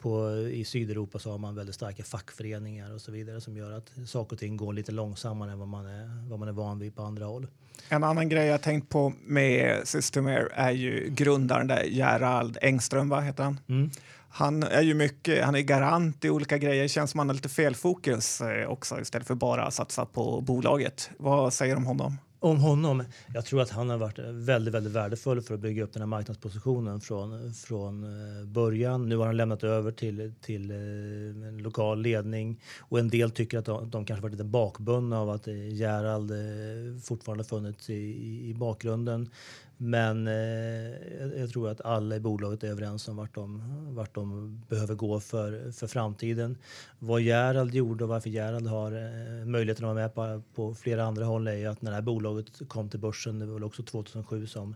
[0.01, 3.91] på, I Sydeuropa så har man väldigt starka fackföreningar och så vidare som gör att
[4.07, 6.95] saker och ting går lite långsammare än vad man är, vad man är van vid
[6.95, 7.47] på andra håll.
[7.89, 13.23] En annan grej jag tänkt på med Systemair är ju grundaren där, Gerald Engström, vad
[13.23, 13.59] heter han?
[13.69, 13.89] Mm.
[14.29, 16.83] Han är ju mycket, han är garant i olika grejer.
[16.83, 21.09] Det känns som han har lite felfokus eh, också istället för bara satsa på bolaget.
[21.17, 22.17] Vad säger du om honom?
[22.41, 23.03] Om honom.
[23.33, 26.07] Jag tror att han har varit väldigt, väldigt värdefull för att bygga upp den här
[26.07, 29.09] marknadspositionen från, från eh, början.
[29.09, 30.77] Nu har han lämnat över till, till eh,
[31.47, 35.29] en lokal ledning och en del tycker att de, de kanske varit lite bakbundna av
[35.29, 36.31] att eh, Gerald
[37.03, 39.29] fortfarande funnits i, i bakgrunden.
[39.83, 43.61] Men eh, jag tror att alla i bolaget är överens om vart de,
[43.95, 46.57] vart de behöver gå för, för framtiden.
[46.99, 51.03] Vad Gerald gjorde och varför Gerald har eh, möjligheten att vara med på, på flera
[51.03, 53.63] andra håll är ju att när det här bolaget kom till börsen, det var väl
[53.63, 54.75] också 2007 som,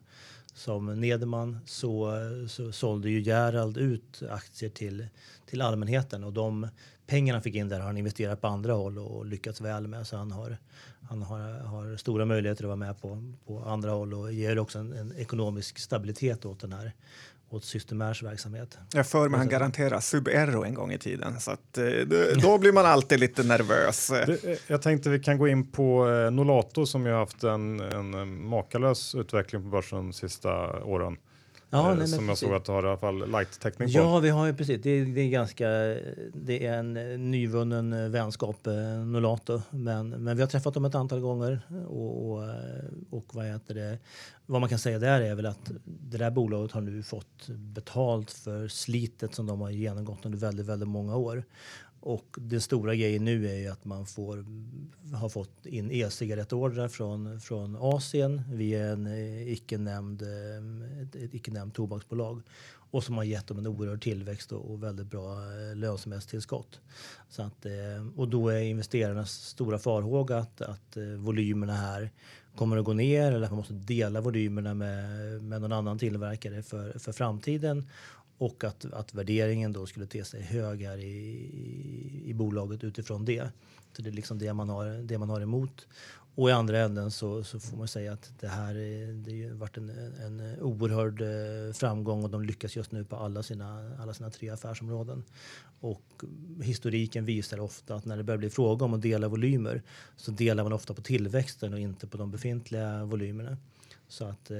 [0.53, 2.11] som Nederman, så,
[2.47, 5.07] så sålde ju Gerald ut aktier till,
[5.45, 6.67] till allmänheten och de
[7.07, 10.07] pengarna han fick in där har han investerat på andra håll och lyckats väl med.
[10.07, 10.57] Så han har,
[11.09, 14.79] han har, har stora möjligheter att vara med på, på andra håll och ger också
[14.79, 16.91] en, en ekonomisk stabilitet åt den här
[17.49, 18.77] åt Systemairs verksamhet.
[18.93, 21.85] Jag för mig han garanterar Sub-Aero en gång i tiden så att, eh,
[22.41, 24.07] då blir man alltid lite nervös.
[24.25, 28.43] Det, jag tänkte vi kan gå in på eh, Nolato som ju haft en, en
[28.47, 31.17] makalös utveckling på börsen de sista åren.
[31.75, 33.93] Ja, eh, nej, som jag såg att du har i alla fall light-täckning på.
[33.93, 34.81] Ja, vi har ju precis.
[34.83, 35.67] Det är, det är ganska.
[36.33, 36.93] Det är en
[37.31, 38.73] nyvunnen eh, vänskap, eh,
[39.05, 42.49] Nolato, men, men vi har träffat dem ett antal gånger och, och,
[43.09, 43.97] och vad heter det?
[44.45, 48.31] Vad man kan säga där är väl att det där bolaget har nu fått betalt
[48.31, 51.43] för slitet som de har genomgått under väldigt, väldigt många år.
[52.05, 54.45] Och den stora grejen nu är ju att man får,
[55.15, 62.41] har fått in e-cigarettordrar från, från Asien via en eh, icke-nämnd, eh, ett icke-nämnd tobaksbolag
[62.91, 66.79] och som har gett dem en oerhörd tillväxt och, och väldigt bra eh, lönsamhetstillskott.
[67.29, 67.65] Så att,
[68.15, 72.11] och då är investerarnas stora farhåga att, att volymerna här
[72.55, 76.63] kommer att gå ner eller att man måste dela volymerna med, med någon annan tillverkare
[76.63, 77.89] för, för framtiden
[78.37, 83.49] och att, att värderingen då skulle te sig högre i, i, i bolaget utifrån det.
[83.93, 85.87] Så det är liksom det man har, det man har emot.
[86.35, 88.73] Och i andra änden så, så får man säga att det här
[89.13, 93.43] det har varit en, en oerhörd eh, framgång och de lyckas just nu på alla
[93.43, 95.23] sina, alla sina tre affärsområden.
[95.79, 96.23] Och
[96.61, 99.81] historiken visar ofta att när det börjar bli fråga om att dela volymer
[100.17, 103.57] så delar man ofta på tillväxten och inte på de befintliga volymerna.
[104.07, 104.57] Så att eh,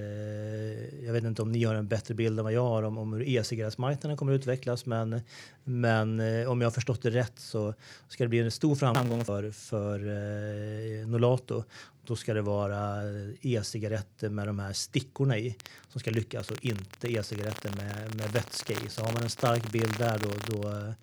[1.05, 3.13] jag vet inte om ni har en bättre bild än vad jag har om, om
[3.13, 4.85] hur e-cigarettsmarknaden kommer att utvecklas.
[4.85, 5.21] Men,
[5.63, 7.73] men eh, om jag har förstått det rätt så
[8.07, 11.63] ska det bli en stor framgång för, för eh, Nolato.
[12.05, 13.01] Då ska det vara
[13.41, 15.55] e-cigaretter med de här stickorna i
[15.89, 18.89] som ska lyckas och inte e-cigaretter med, med vätska i.
[18.89, 20.93] Så har man en stark bild där då, då,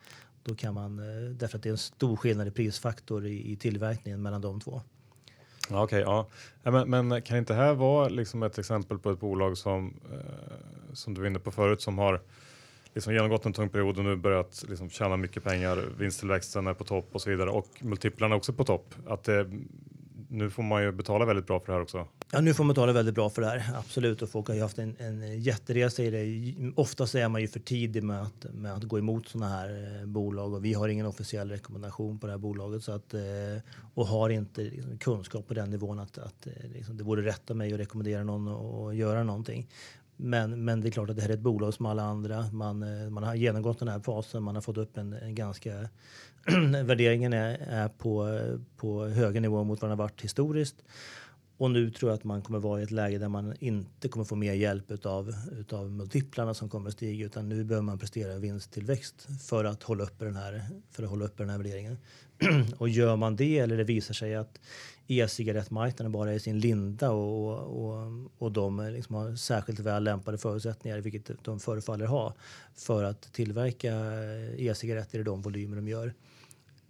[0.43, 3.57] då kan man, eh, därför att det är en stor skillnad i prisfaktor i, i
[3.57, 4.83] tillverkningen mellan de två.
[5.71, 6.27] Okej, okay, ja.
[6.63, 10.93] Men, men, kan inte det här vara liksom ett exempel på ett bolag som, eh,
[10.93, 12.21] som du var inne på förut som har
[12.95, 16.85] liksom genomgått en tung period och nu börjat liksom tjäna mycket pengar, vinsttillväxten är på
[16.85, 18.95] topp och så vidare och multiplarna också på topp.
[19.07, 19.51] Att det
[20.29, 22.07] nu får man ju betala väldigt bra för det här också.
[22.35, 24.23] Ja, nu får man betala väldigt bra för det här, absolut.
[24.23, 26.73] Och folk har ju haft en, en jätteresa i det.
[26.77, 30.07] Oftast är man ju för tidig med att, med att gå emot sådana här eh,
[30.07, 33.21] bolag och vi har ingen officiell rekommendation på det här bolaget så att, eh,
[33.95, 37.51] och har inte liksom, kunskap på den nivån att, att eh, liksom, det vore rätt
[37.51, 39.69] av mig att rekommendera någon att göra någonting.
[40.17, 42.47] Men, men det är klart att det här är ett bolag som alla andra.
[42.53, 45.89] Man, man har genomgått den här fasen, man har fått upp en, en ganska...
[46.85, 48.41] värderingen är, är på,
[48.77, 50.77] på högre nivå mot vad den har varit historiskt.
[51.63, 54.25] Och nu tror jag att man kommer vara i ett läge där man inte kommer
[54.25, 58.39] få mer hjälp utav, utav multiplarna som kommer att stiga utan nu behöver man prestera
[58.39, 61.99] vinsttillväxt för att hålla uppe den här, för att hålla uppe den här värderingen.
[62.79, 64.61] och gör man det eller det visar sig att
[65.07, 70.39] e-cigarettmarknaden bara är i sin linda och, och, och de liksom har särskilt väl lämpade
[70.39, 72.35] förutsättningar, vilket de förefaller ha,
[72.75, 73.95] för att tillverka
[74.57, 76.15] e-cigaretter i de volymer de gör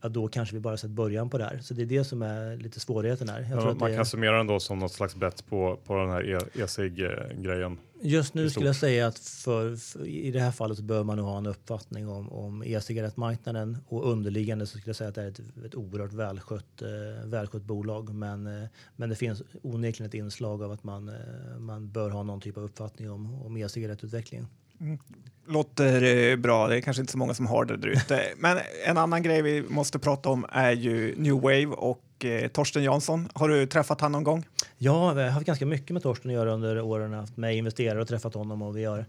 [0.03, 1.59] ja, då kanske vi bara sett början på det här.
[1.59, 3.47] Så det är det som är lite svårigheten här.
[3.51, 7.79] Ja, man kan summera den då som något slags bett på, på den här e-cig-grejen.
[8.05, 11.17] Just nu skulle jag säga att för, för, i det här fallet så bör man
[11.17, 15.23] nog ha en uppfattning om, om e-cigarettmarknaden och underliggande så skulle jag säga att det
[15.23, 18.15] är ett, ett oerhört välskött, eh, välskött bolag.
[18.15, 22.23] Men, eh, men det finns onekligen ett inslag av att man, eh, man bör ha
[22.23, 24.47] någon typ av uppfattning om, om e-cigarettutvecklingen.
[24.81, 24.99] Mm.
[25.47, 26.69] Låter eh, bra.
[26.69, 28.23] Det är kanske inte så många som har det där ute.
[28.37, 32.83] Men en annan grej vi måste prata om är ju New Wave och eh, Torsten
[32.83, 33.29] Jansson.
[33.35, 34.47] Har du träffat han någon gång?
[34.79, 37.13] Ja, vi har haft ganska mycket med Torsten att göra under åren.
[37.13, 39.05] Haft med investerare och träffat honom och vi har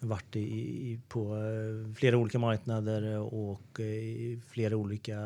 [0.00, 5.16] varit i, i, på eh, flera olika marknader och i flera olika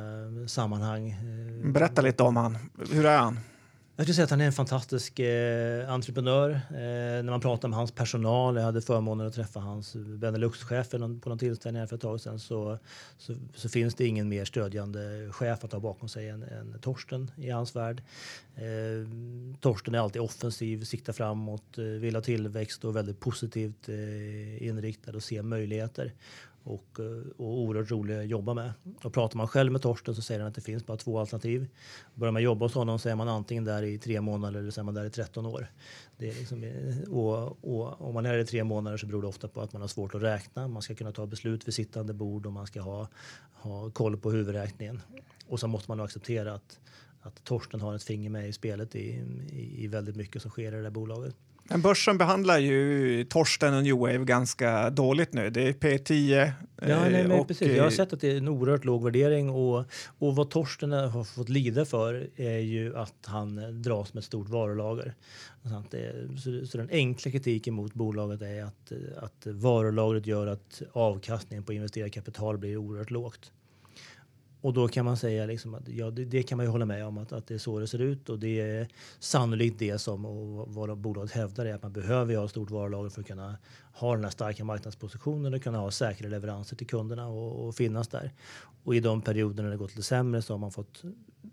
[0.48, 1.16] sammanhang.
[1.64, 2.59] Berätta lite om han.
[2.92, 3.38] Hur är han?
[3.97, 6.51] Jag skulle säga att han är en fantastisk eh, entreprenör.
[6.51, 10.99] Eh, när man pratar med hans personal, jag hade förmånen att träffa hans Benelux-chef på
[10.99, 12.78] någon tillställning här för ett tag sedan, så,
[13.18, 17.30] så, så, finns det ingen mer stödjande chef att ha bakom sig än, än Torsten
[17.36, 18.03] i hans värld.
[18.55, 19.09] Eh,
[19.61, 25.12] Torsten är alltid offensiv, siktar framåt, eh, vill ha tillväxt och väldigt positivt eh, inriktad
[25.12, 26.12] och ser möjligheter
[26.64, 28.72] och, eh, och oerhört rolig att jobba med.
[29.02, 31.68] Och pratar man själv med Torsten så säger han att det finns bara två alternativ.
[32.14, 34.80] Börjar man jobba hos honom så är man antingen där i tre månader eller så
[34.80, 35.66] är man där i 13 år.
[36.16, 39.22] Det är liksom, eh, och, och om man är där i tre månader så beror
[39.22, 40.68] det ofta på att man har svårt att räkna.
[40.68, 43.08] Man ska kunna ta beslut vid sittande bord och man ska ha,
[43.52, 45.02] ha koll på huvudräkningen.
[45.46, 46.80] Och så måste man acceptera att,
[47.20, 50.72] att Torsten har ett finger med i spelet i, i, i väldigt mycket som sker
[50.72, 51.36] i det där bolaget.
[51.64, 55.50] Men börsen behandlar ju Torsten och New Wave ganska dåligt nu.
[55.50, 56.52] Det är P10.
[56.86, 57.76] Ja, nej, och, precis.
[57.76, 59.84] Jag har sett att det är en oerhört låg värdering och,
[60.18, 64.48] och vad Torsten har fått lida för är ju att han dras med ett stort
[64.48, 65.14] varulager.
[66.42, 71.72] Så, så den enkla kritiken mot bolaget är att, att varulagret gör att avkastningen på
[71.72, 73.52] investerat kapital blir oerhört lågt.
[74.62, 77.06] Och då kan man säga liksom att ja, det, det, kan man ju hålla med
[77.06, 78.88] om att, att det är så det ser ut och det är
[79.18, 83.20] sannolikt det som och vad bolaget hävdar är att man behöver ha stort varulager för
[83.20, 83.56] att kunna
[83.92, 88.08] ha den här starka marknadspositionen och kunna ha säkra leveranser till kunderna och, och finnas
[88.08, 88.32] där.
[88.84, 91.02] Och i de perioderna det gått lite sämre så har man fått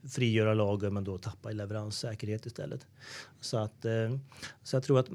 [0.10, 2.88] frigöra lager men då tappa i leveranssäkerhet istället.
[3.42, 4.16] Så att eh,
[4.64, 5.10] så jag tror att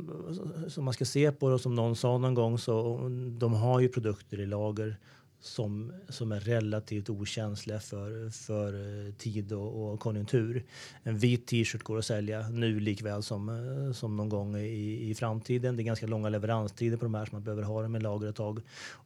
[0.68, 2.98] som man ska se på det och som någon sa någon gång så
[3.38, 4.98] de har ju produkter i lager
[5.44, 8.74] som, som är relativt okänsliga för, för
[9.06, 10.64] eh, tid och, och konjunktur.
[11.02, 15.14] En vit t-shirt går att sälja nu likväl som, eh, som någon gång i, i
[15.14, 15.76] framtiden.
[15.76, 18.28] Det är ganska långa leveranstider på de här så man behöver ha dem i lager
[18.28, 18.60] ett tag.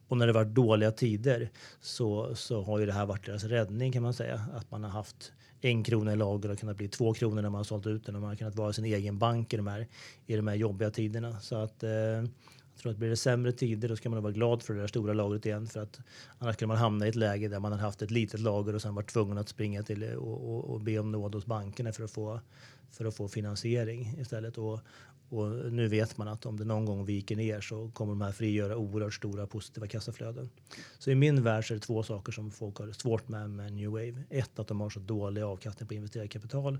[0.07, 1.49] Och när det varit dåliga tider
[1.81, 4.45] så, så har ju det här varit deras räddning kan man säga.
[4.53, 5.31] Att man har haft
[5.61, 8.15] en krona i lager och kunnat bli två kronor när man har sålt ut den
[8.15, 9.87] och man har kunnat vara sin egen bank i de här,
[10.25, 11.39] i de här jobbiga tiderna.
[11.39, 12.23] Så att eh,
[12.79, 15.13] tror att blir det sämre tider då ska man vara glad för det där stora
[15.13, 15.99] lagret igen för att
[16.37, 18.81] annars kan man hamna i ett läge där man har haft ett litet lager och
[18.81, 21.93] sen varit tvungen att springa till eh, och, och, och be om nåd hos bankerna
[21.93, 22.39] för att få,
[22.91, 24.57] för att få finansiering istället.
[24.57, 24.79] Och,
[25.29, 28.31] och nu vet man att om det någon gång viker ner så kommer de här
[28.31, 30.49] frigöra oerhört stora positiva kassaflöden.
[30.99, 33.73] Så i min värld så är det två saker som folk har svårt med med
[33.73, 34.23] New Wave.
[34.29, 36.77] Ett, att de har så dålig avkastning på investerat kapital.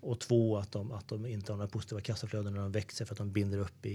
[0.00, 3.14] Och två, att de, att de inte har några positiva kassaflöden när de växer för
[3.14, 3.90] att de binder upp i,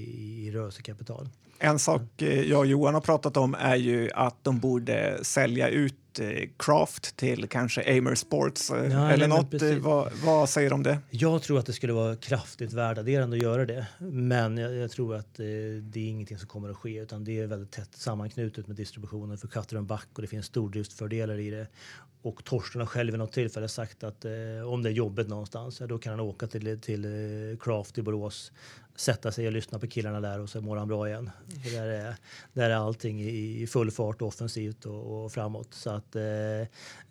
[0.47, 1.29] i rörelsekapital.
[1.59, 5.69] En sak eh, jag och Johan har pratat om är ju att de borde sälja
[5.69, 5.95] ut
[6.57, 9.61] Craft till kanske Amer Sports eh, ja, eller något.
[9.61, 10.99] Eh, vad, vad, säger du om det?
[11.09, 13.87] Jag tror att det skulle vara kraftigt värdeadderande att göra det.
[13.99, 15.45] Men jag, jag tror att eh,
[15.81, 19.37] det är ingenting som kommer att ske utan det är väldigt tätt sammanknutet med distributionen
[19.37, 21.67] för katter och back och det finns stordriftsfördelar i det.
[22.21, 24.31] Och Torsten har själv vid något tillfälle sagt att eh,
[24.65, 28.01] om det är jobbet någonstans, ja, då kan han åka till, till eh, Craft i
[28.01, 28.51] Borås
[28.99, 31.29] sätta sig och lyssna på killarna där och så mår han bra igen.
[31.63, 32.15] För där, är,
[32.53, 35.73] där är allting i full fart, offensivt och, och framåt.
[35.73, 36.23] Så att, eh,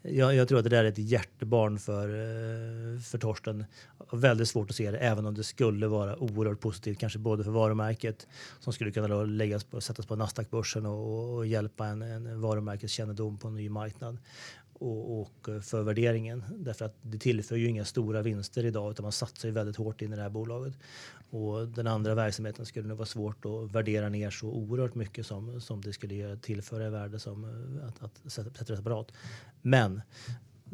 [0.03, 3.65] jag, jag, tror att det där är ett hjärtebarn för, eh, för Torsten.
[4.13, 7.51] Väldigt svårt att se det, även om det skulle vara oerhört positivt, kanske både för
[7.51, 8.27] varumärket
[8.61, 13.49] som skulle kunna läggas på, sättas på Nasdaq-börsen och, och, hjälpa en, en varumärkeskännedom på
[13.49, 14.19] en ny marknad
[14.79, 16.45] och, och, för värderingen.
[16.59, 20.03] Därför att det tillför ju inga stora vinster idag utan man satsar ju väldigt hårt
[20.03, 20.75] in i det här bolaget.
[21.31, 25.61] Och den andra verksamheten skulle nog vara svårt att värdera ner så oerhört mycket som,
[25.61, 29.13] som det skulle tillföra i värde som eh, att, att sätta, separat.
[29.63, 30.03] Men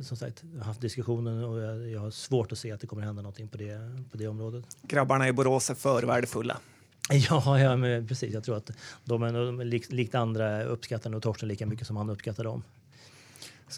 [0.03, 2.87] som sagt, jag har haft diskussionen och jag, jag, har svårt att se att det
[2.87, 3.79] kommer hända någonting på det,
[4.11, 4.65] på det området.
[4.83, 6.61] Grabbarna i Borås är för värdefulla.
[7.11, 7.77] Ja, ja
[8.09, 8.35] precis.
[8.35, 8.71] Jag tror att
[9.05, 12.63] de är likt, likt andra uppskattar nog Torsten lika mycket som han uppskattar dem.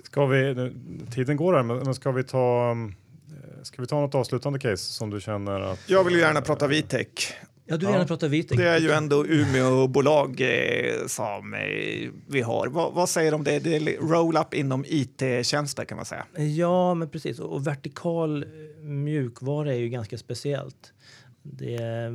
[0.05, 0.73] Ska vi,
[1.11, 5.11] tiden går här, men ska vi ta eh, Ska vi ta något avslutande case som
[5.11, 5.81] du känner att...
[5.87, 7.09] Jag vill ju gärna prata Vitec.
[7.69, 8.57] Ja, du vill gärna prata Vitec.
[8.59, 12.67] Det är ju ändå Umeå-bolag eh, som eh, vi har.
[12.67, 13.59] Va, vad säger du om det?
[13.59, 16.27] Det är roll-up inom IT-tjänster kan man säga.
[16.57, 17.39] Ja, men precis.
[17.39, 18.45] Och vertikal
[18.81, 20.93] mjukvara är ju ganska speciellt.
[21.53, 22.09] Det,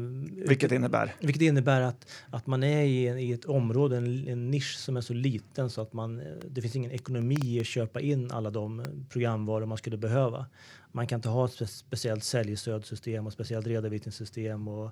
[0.48, 1.16] vilket innebär?
[1.20, 5.02] Vilket innebär att, att man är i, i ett område, en, en, nisch som är
[5.02, 8.84] så liten så att man, det finns ingen ekonomi i att köpa in alla de
[9.10, 10.46] programvaror man skulle behöva.
[10.92, 14.68] Man kan inte ha ett speciellt säljstödsystem och speciellt redovisningssystem.
[14.68, 14.92] Och,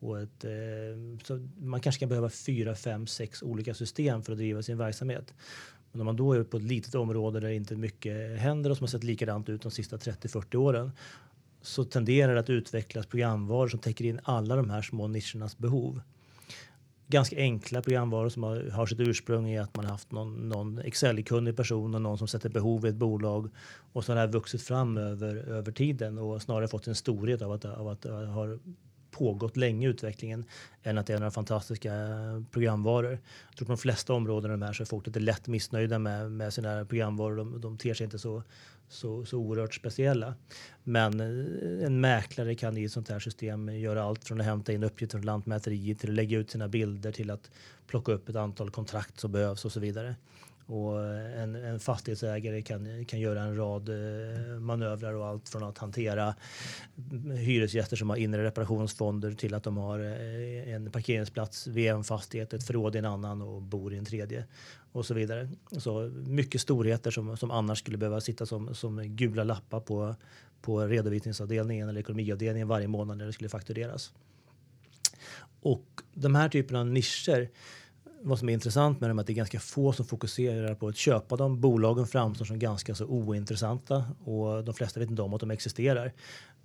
[0.00, 0.50] och ett, eh,
[1.24, 5.34] så man kanske kan behöva fyra, fem, sex olika system för att driva sin verksamhet.
[5.92, 8.84] Men om man då är på ett litet område där inte mycket händer och som
[8.84, 10.92] har sett likadant ut de sista 30-40 åren
[11.62, 16.00] så tenderar det att utvecklas programvaror som täcker in alla de här små nischernas behov.
[17.06, 21.56] Ganska enkla programvaror som har, har sitt ursprung i att man haft någon, någon Excel-kunnig
[21.56, 23.50] person och någon som sätter behov i ett bolag
[23.92, 27.42] och så har det här vuxit fram över, över tiden och snarare fått en storhet
[27.42, 28.58] av att, av att det har
[29.10, 30.44] pågått länge utvecklingen
[30.82, 31.92] än att det är några fantastiska
[32.50, 33.18] programvaror.
[33.48, 36.32] Jag tror på de flesta områden de här så är folk lite lätt missnöjda med,
[36.32, 37.36] med sina programvaror.
[37.36, 38.42] De, de ter sig inte så,
[38.88, 40.34] så, så oerhört speciella.
[40.82, 44.72] Men eh, en mäklare kan i ett sånt här system göra allt från att hämta
[44.72, 47.50] in uppgifter från Lantmäteriet till att lägga ut sina bilder till att
[47.86, 50.14] plocka upp ett antal kontrakt som behövs och så vidare.
[50.70, 55.78] Och en, en fastighetsägare kan, kan göra en rad eh, manövrar och allt från att
[55.78, 56.34] hantera
[57.38, 62.52] hyresgäster som har inre reparationsfonder till att de har eh, en parkeringsplats vid en fastighet,
[62.52, 64.44] ett förråd i en annan och bor i en tredje
[64.92, 65.48] och så vidare.
[65.78, 70.14] Så mycket storheter som, som annars skulle behöva sitta som, som gula lappar på,
[70.62, 74.12] på redovisningsavdelningen eller ekonomiavdelningen varje månad när det skulle faktureras.
[75.62, 77.48] Och de här typerna av nischer
[78.22, 80.88] vad som är intressant med dem är att det är ganska få som fokuserar på
[80.88, 81.60] att köpa dem.
[81.60, 86.12] Bolagen framstår som ganska så ointressanta och de flesta vet inte om att de existerar.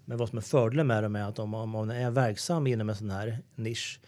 [0.06, 2.96] Men vad som är fördelen med dem är att om, man är verksam inom en
[2.96, 4.00] sån här nisch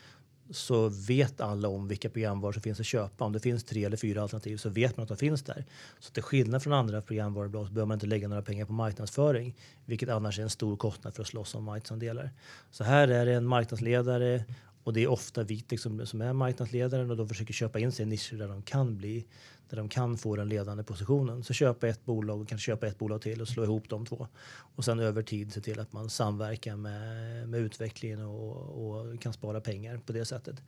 [0.49, 3.25] så vet alla om vilka programvaror som finns att köpa.
[3.25, 5.65] Om det finns tre eller fyra alternativ så vet man att de finns där.
[5.99, 9.55] Så till skillnad från andra programvarubolag så behöver man inte lägga några pengar på marknadsföring,
[9.85, 12.31] vilket annars är en stor kostnad för att slåss om marknadsandelar.
[12.71, 14.43] Så här är det en marknadsledare
[14.87, 17.91] och det är ofta Vitex som, liksom som är marknadsledaren och de försöker köpa in
[17.91, 19.25] sig i nischer där de kan bli,
[19.69, 21.43] där de kan få den ledande positionen.
[21.43, 24.27] Så köpa ett bolag och kanske köpa ett bolag till och slå ihop de två.
[24.75, 29.33] Och sen över tid se till att man samverkar med, med utvecklingen och, och kan
[29.33, 30.61] spara pengar på det sättet.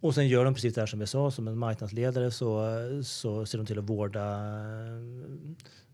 [0.00, 2.62] Och sen gör de precis det här som jag sa, som en marknadsledare så,
[3.04, 4.50] så ser de till att vårda,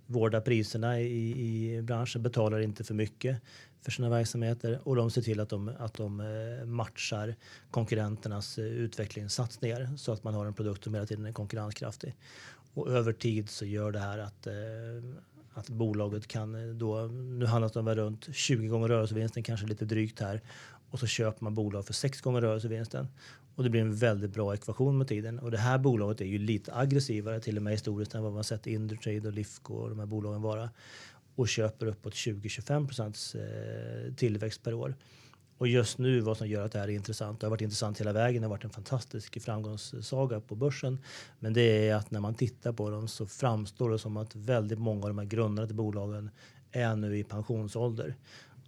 [0.07, 3.42] vårdar priserna i, i branschen, betalar inte för mycket
[3.84, 7.34] för sina verksamheter och de ser till att de, att de eh, matchar
[7.70, 12.14] konkurrenternas eh, utvecklingssatsningar så att man har en produkt som hela tiden är konkurrenskraftig.
[12.74, 14.55] Och över tid så gör det här att, eh,
[15.55, 20.20] att bolaget kan då, nu handlar det om runt 20 gånger rörelsevinsten, kanske lite drygt
[20.20, 20.40] här,
[20.95, 23.09] och så köper man bolag för sex gånger rörelsevinsten.
[23.55, 25.38] Och det blir en väldigt bra ekvation med tiden.
[25.38, 28.45] Och det här bolaget är ju lite aggressivare till och med historiskt än vad man
[28.45, 30.70] sett Indutrade och Lifco och de här bolagen vara
[31.34, 34.95] och köper uppåt 20-25 procents eh, tillväxt per år.
[35.59, 38.01] Och just nu vad som gör att det här är intressant, det har varit intressant
[38.01, 40.99] hela vägen, det har varit en fantastisk framgångssaga på börsen.
[41.38, 44.78] Men det är att när man tittar på dem så framstår det som att väldigt
[44.78, 46.30] många av de här grundarna till bolagen
[46.70, 48.14] är nu i pensionsålder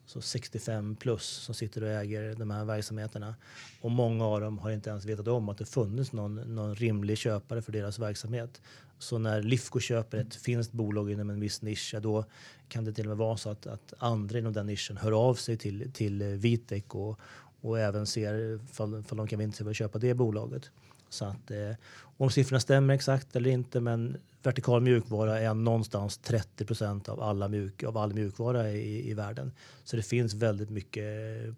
[0.06, 3.34] så 65 plus som sitter och äger de här verksamheterna.
[3.80, 7.18] Och många av dem har inte ens vetat om att det funnits någon, någon rimlig
[7.18, 8.60] köpare för deras verksamhet.
[8.98, 12.24] Så när Lifco köper ett finskt bolag inom en viss nisch, ja då
[12.68, 15.34] kan det till och med vara så att, att andra inom den nischen hör av
[15.34, 17.20] sig till, till Vitek och,
[17.60, 20.70] och även ser om de kan vinna sig att köpa det bolaget.
[21.08, 21.72] Så att, eh,
[22.16, 24.16] om siffrorna stämmer exakt eller inte, men
[24.46, 29.52] vertikal mjukvara är någonstans 30 procent av, alla mjuk, av all mjukvara i, i världen.
[29.84, 31.04] Så det finns väldigt mycket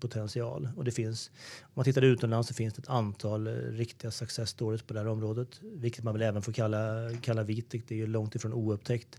[0.00, 0.68] potential.
[0.76, 1.30] Och det finns,
[1.62, 5.00] om man tittar utomlands så finns det ett antal eh, riktiga success stories på det
[5.00, 7.82] här området, vilket man väl även får kalla, kalla Vitek.
[7.88, 9.18] Det är ju långt ifrån oupptäckt.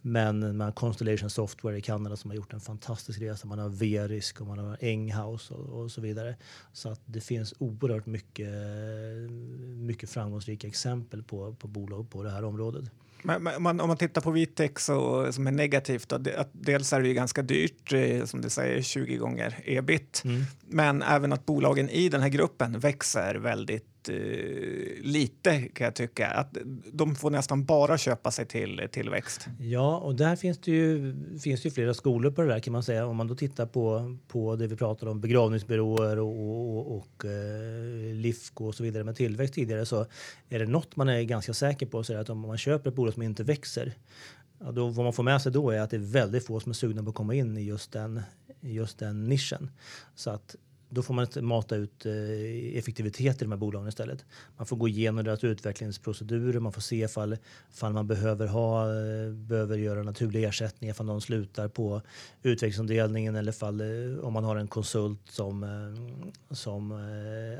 [0.00, 3.46] Men man har Constellation Software i Kanada som har gjort en fantastisk resa.
[3.46, 6.36] Man har Verisk och man har Enghouse och, och så vidare.
[6.72, 9.30] Så att det finns oerhört mycket, eh,
[9.76, 12.84] mycket framgångsrika exempel på, på bolag på det här området.
[13.22, 17.00] Men, men, om, man, tittar på Vitex så, som är negativt, då, att dels är
[17.00, 20.42] det ju ganska dyrt, eh, som du säger, 20 gånger ebit, mm.
[20.66, 24.16] men även att bolagen i den här gruppen växer väldigt eh,
[25.02, 26.26] lite kan jag tycka.
[26.26, 26.56] Att
[26.92, 29.46] de får nästan bara köpa sig till tillväxt.
[29.58, 32.82] Ja, och där finns det ju, finns ju flera skolor på det där kan man
[32.82, 33.06] säga.
[33.06, 38.14] Om man då tittar på, på det vi pratade om, begravningsbyråer och, och, och eh,
[38.14, 40.06] Lifco och så vidare med tillväxt tidigare så
[40.48, 42.90] är det något man är ganska säker på så är det att om man köper
[42.90, 43.94] ett bolag som inte växer
[44.58, 46.70] Ja, då, vad man får med sig då är att det är väldigt få som
[46.70, 48.22] är sugna på att komma in i just den,
[48.60, 49.70] just den nischen.
[50.14, 50.56] Så att
[50.88, 54.24] då får man mata ut eh, effektivitet i de här bolagen istället.
[54.56, 57.36] Man får gå igenom deras utvecklingsprocedurer, man får se ifall,
[57.72, 62.02] ifall man behöver, ha, eh, behöver göra naturliga ersättningar ifall någon slutar på
[62.42, 65.66] utvecklingsavdelningen eller ifall, eh, om man har en konsult som,
[66.50, 66.92] som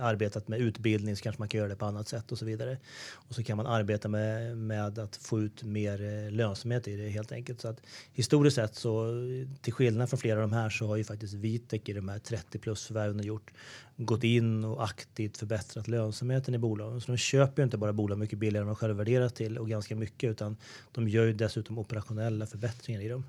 [0.01, 2.79] arbetat med utbildning så kanske man kan göra det på annat sätt och så vidare.
[3.13, 7.33] Och så kan man arbeta med, med att få ut mer lönsamhet i det helt
[7.33, 7.61] enkelt.
[7.61, 7.81] Så att
[8.13, 9.13] historiskt sett så
[9.61, 12.19] till skillnad från flera av de här så har ju faktiskt Vitec i de här
[12.19, 13.53] 30 plus förvärven gjort
[13.97, 17.01] gått in och aktivt förbättrat lönsamheten i bolagen.
[17.01, 19.69] Så de köper ju inte bara bolag mycket billigare än de själva värderar till och
[19.69, 20.57] ganska mycket utan
[20.93, 23.25] de gör ju dessutom operationella förbättringar i dem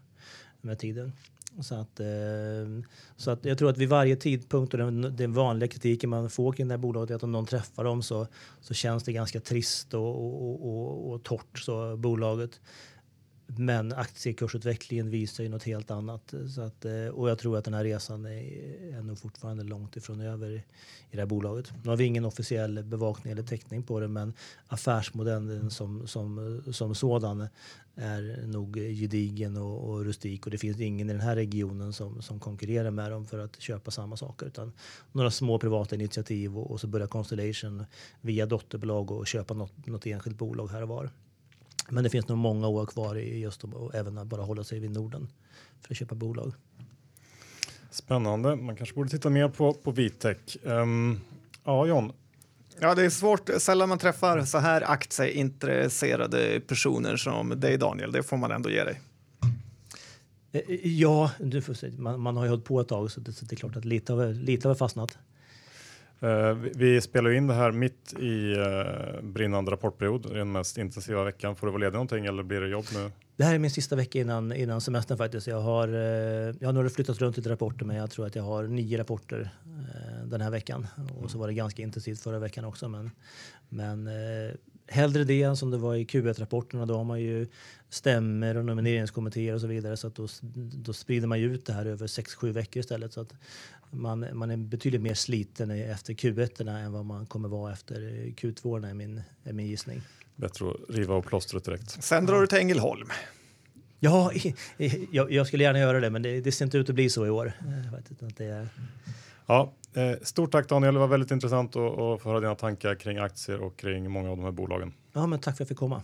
[0.61, 1.11] med tiden.
[1.61, 2.07] Så att, eh,
[3.17, 6.51] så att jag tror att vid varje tidpunkt och den, den vanliga kritiken man får
[6.51, 8.27] kring det här bolaget är att om någon träffar dem så,
[8.61, 12.59] så känns det ganska trist och, och, och, och torrt så bolaget.
[13.47, 16.33] Men aktiekursutvecklingen visar ju något helt annat.
[16.55, 20.21] Så att, eh, och jag tror att den här resan är, nog fortfarande långt ifrån
[20.21, 20.63] över i
[21.11, 21.73] det här bolaget.
[21.83, 24.33] Nu har vi ingen officiell bevakning eller täckning på det men
[24.67, 27.47] affärsmodellen som, som, som sådan
[27.95, 32.21] är nog gedigen och, och rustik och det finns ingen i den här regionen som,
[32.21, 34.73] som konkurrerar med dem för att köpa samma saker utan
[35.11, 37.85] några små privata initiativ och, och så börjar Constellation
[38.21, 41.09] via dotterbolag och köpa något, något enskilt bolag här och var.
[41.89, 44.91] Men det finns nog många år kvar i just att även bara hålla sig vid
[44.91, 45.27] Norden
[45.81, 46.53] för att köpa bolag.
[47.91, 48.55] Spännande.
[48.55, 50.57] Man kanske borde titta mer på, på Vitek.
[50.63, 51.21] Um,
[51.63, 52.11] ja, John.
[52.79, 53.49] Ja, det är svårt.
[53.57, 58.11] Sällan man träffar så här aktieintresserade personer som dig, Daniel.
[58.11, 59.01] Det får man ändå ge dig.
[60.51, 61.91] Eh, ja, du får se.
[61.91, 63.85] Man, man har ju hållit på ett tag så det, så det är klart att
[63.85, 65.17] lite har, lite har fastnat.
[66.23, 71.23] Uh, vi, vi spelar in det här mitt i uh, brinnande rapportperiod, den mest intensiva
[71.23, 71.55] veckan.
[71.55, 73.11] Får du vara ledig någonting eller blir det jobb nu?
[73.35, 75.47] Det här är min sista vecka innan, innan semestern faktiskt.
[75.47, 78.43] Jag har, uh, jag har nog flyttat runt lite rapporter men jag tror att jag
[78.43, 79.49] har nio rapporter
[80.25, 80.87] den här veckan.
[81.21, 82.87] Och så var det ganska intensivt förra veckan också.
[82.89, 83.11] Men,
[83.69, 84.09] men
[84.87, 86.85] hellre det än som det var i Q1-rapporterna.
[86.85, 87.47] Då har man ju
[87.89, 89.97] stämmer och nomineringskommittéer och så vidare.
[89.97, 90.27] Så att då,
[90.83, 93.13] då sprider man ut det här över 6-7 veckor istället.
[93.13, 93.33] Så att
[93.91, 97.95] man, man är betydligt mer sliten efter Q1 än vad man kommer vara efter
[98.37, 100.01] Q2 är min, är min gissning.
[100.35, 102.03] Bättre att riva av plåstret direkt.
[102.03, 103.09] Sen drar du till Ängelholm.
[103.99, 104.31] Ja,
[105.11, 107.25] jag, jag, skulle gärna göra det, men det, det ser inte ut att bli så
[107.25, 107.53] i år.
[108.37, 108.67] Det är...
[109.45, 112.95] Ja, eh, stort tack Daniel, det var väldigt intressant att, att få höra dina tankar
[112.95, 114.93] kring aktier och kring många av de här bolagen.
[115.13, 116.01] Ja, men tack för att jag fick komma.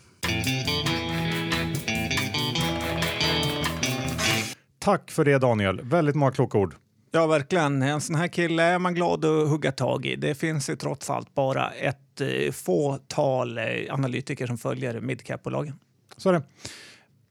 [4.80, 6.76] Tack för det Daniel, väldigt många kloka ord.
[7.12, 7.82] Ja, verkligen.
[7.82, 10.16] En sån här kille är man glad att hugga tag i.
[10.16, 15.74] Det finns ju trots allt bara ett eh, fåtal eh, analytiker som följer midcap-bolagen.
[16.18, 16.44] Så är det.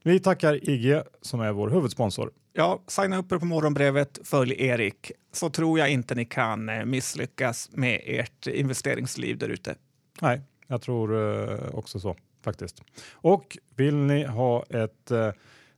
[0.03, 2.31] Vi tackar IG som är vår huvudsponsor.
[2.55, 6.85] Ja, signa upp er på morgonbrevet, följ Erik, så tror jag inte ni kan eh,
[6.85, 9.75] misslyckas med ert investeringsliv där ute.
[10.21, 12.81] Nej, jag tror eh, också så faktiskt.
[13.13, 15.29] Och vill ni ha ett eh,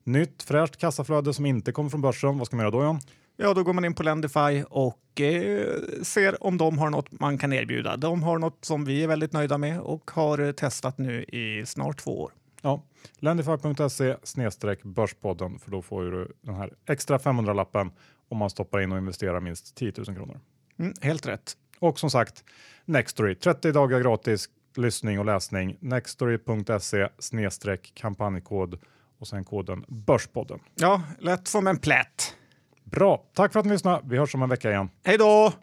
[0.03, 2.99] nytt fräscht kassaflöde som inte kommer från börsen, vad ska man göra då John?
[3.38, 7.38] Ja, då går man in på Lendify och eh, ser om de har något man
[7.38, 7.97] kan erbjuda.
[7.97, 11.97] De har något som vi är väldigt nöjda med och har testat nu i snart
[11.97, 12.32] två år.
[12.66, 12.84] Ja,
[13.20, 17.91] Lendify.se snedstreck börspodden för då får du den här extra 500-lappen
[18.30, 20.39] om man stoppar in och investerar minst 10 000 kronor.
[20.80, 21.53] Mm, helt rätt.
[21.80, 22.43] Och som sagt,
[22.86, 25.78] Nextory 30 dagar gratis lyssning och läsning.
[25.80, 28.80] Nextory.se snedstreck kampanjkod
[29.20, 30.59] och sen koden Börspodden.
[30.76, 32.36] Ja, lätt som en plätt.
[32.84, 34.01] Bra, tack för att ni lyssnade.
[34.05, 34.89] Vi hörs om en vecka igen.
[35.03, 35.53] Hej då!